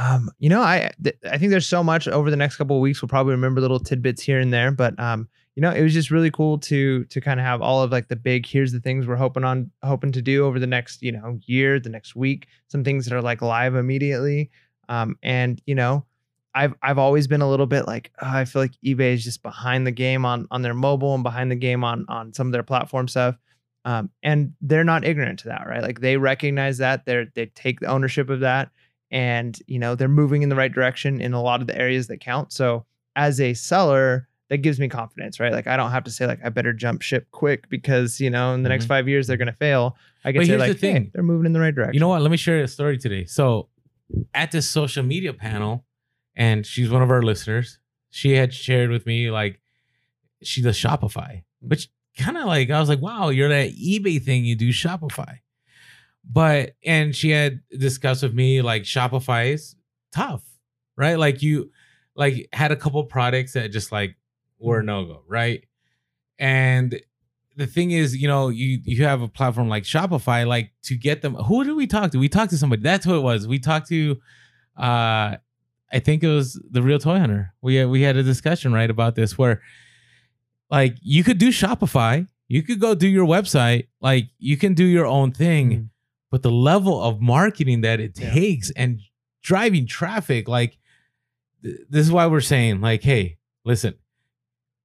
[0.01, 2.81] Um, you know, I th- I think there's so much over the next couple of
[2.81, 3.01] weeks.
[3.01, 6.09] We'll probably remember little tidbits here and there, but um, you know, it was just
[6.09, 9.05] really cool to to kind of have all of like the big here's the things
[9.05, 12.47] we're hoping on hoping to do over the next you know year, the next week.
[12.67, 14.49] Some things that are like live immediately.
[14.89, 16.05] Um, and you know,
[16.53, 19.43] I've I've always been a little bit like "Oh, I feel like eBay is just
[19.43, 22.53] behind the game on on their mobile and behind the game on on some of
[22.53, 23.38] their platform stuff.
[23.83, 25.81] Um, and they're not ignorant to that, right?
[25.83, 28.69] Like they recognize that they're they take the ownership of that
[29.11, 32.07] and you know they're moving in the right direction in a lot of the areas
[32.07, 32.83] that count so
[33.15, 36.39] as a seller that gives me confidence right like i don't have to say like
[36.43, 38.88] i better jump ship quick because you know in the next Mhm.
[38.88, 41.11] five years they're going to fail i can But say here's the like hey, thing.
[41.13, 42.23] they're moving in the right direction You know what?
[42.23, 43.25] Let me share a story today.
[43.25, 43.69] So,
[44.34, 45.86] at this social media panel,
[46.36, 47.80] and she's one of our listeners.
[48.10, 49.62] She had shared with me like
[50.43, 54.45] she does Shopify, which kind of like I was like, wow, you're that eBay thing.
[54.45, 55.39] You do Shopify,
[56.24, 59.76] but and she had discussed with me like Shopify is
[60.14, 60.43] tough,
[60.95, 61.18] right?
[61.18, 61.72] Like you,
[62.16, 64.16] like had a couple products that just like
[64.60, 65.66] were no go, right?
[66.39, 66.99] And
[67.56, 71.22] the thing is, you know, you you have a platform like Shopify, like to get
[71.22, 71.36] them.
[71.36, 72.20] Who did we talk to?
[72.20, 72.82] We talked to somebody.
[72.82, 73.47] That's who it was.
[73.47, 74.18] We talked to,
[74.78, 75.38] uh,
[75.93, 77.53] I think it was the real toy hunter.
[77.62, 79.62] We had, we had a discussion right about this where,
[80.70, 84.84] like, you could do Shopify, you could go do your website, like you can do
[84.84, 85.89] your own thing, Mhm.
[86.32, 88.34] but the level of marketing that it Yeah.
[88.34, 88.99] takes and
[89.43, 90.78] driving traffic, like,
[91.64, 93.93] th- this is why we're saying, like, hey, listen,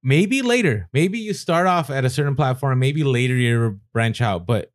[0.03, 4.45] maybe later, maybe you start off at a certain platform, maybe later you branch out,
[4.45, 4.71] but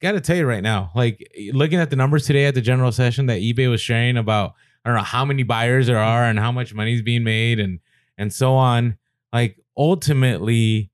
[0.00, 3.26] gotta tell you right now, like looking at the numbers today at the general session
[3.26, 4.54] that eBay was sharing about,
[4.84, 7.60] I don't know how many buyers there are and how much money is being made
[7.60, 7.80] and
[8.16, 8.96] and so on.
[9.32, 10.90] Like ultimately,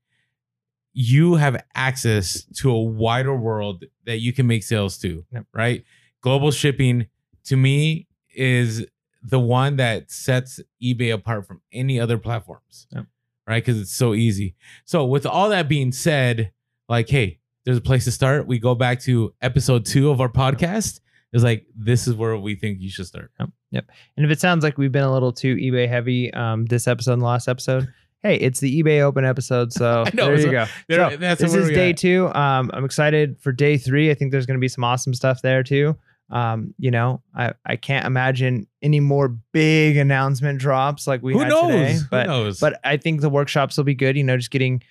[0.93, 5.45] you have access to a wider world that you can make sales to, Yep.
[5.53, 5.83] right?
[6.21, 7.07] Global shipping
[7.45, 8.85] to me is
[9.21, 13.05] the one that sets eBay apart from any other platforms, Yep.
[13.47, 13.63] Right?
[13.63, 14.55] Because it's so easy.
[14.85, 16.51] So, with all that being said,
[16.89, 18.47] like, hey, there's a place to start.
[18.47, 20.99] We go back to episode two of our podcast.
[21.33, 23.31] It's like this is where we think you should start.
[23.39, 23.49] Yep.
[23.71, 23.85] yep.
[24.15, 27.13] And if it sounds like we've been a little too ebay heavy um this episode
[27.13, 27.85] and the last episode
[28.23, 31.41] hey it's the ebay open episode so know, there you so go there- So, that's
[31.41, 31.97] this is day at.
[31.97, 32.27] two.
[32.33, 34.09] Um, I'm excited for day three.
[34.09, 35.97] I think there's going to be some awesome stuff there too.
[36.29, 41.39] Um, you know, I, I can't imagine any more big announcement drops like we Who
[41.39, 41.71] had knows?
[41.71, 41.93] today.
[41.93, 42.59] Who But knows?
[42.59, 44.17] but I think the workshops will be good.
[44.17, 44.83] You know, just getting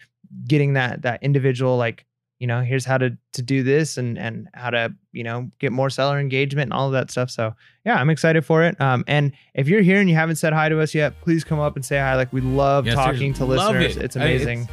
[0.47, 2.05] getting that that individual like
[2.39, 5.73] you know here's how to to do this and and how to you know get
[5.73, 7.31] more seller engagement and all of that stuff.
[7.31, 7.55] So
[7.85, 8.81] yeah, I'm excited for it.
[8.81, 11.61] Um, and if you're here and you haven't said hi to us yet, please come
[11.61, 12.15] up and say hi.
[12.17, 13.45] Like we love Yes, talking to.
[13.45, 13.97] Love listeners.
[13.99, 14.05] it.
[14.05, 14.69] It's I mean, amazing.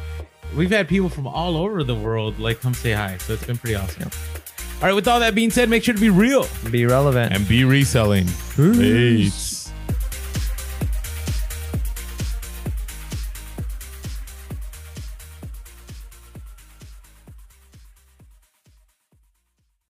[0.56, 3.18] We've had people from all over the world like come say hi.
[3.18, 4.04] So it's been pretty awesome.
[4.04, 4.10] All
[4.84, 7.32] right, with all that being said, make sure to be real be relevant.
[7.32, 8.26] and be reselling.
[8.54, 9.63] Peace.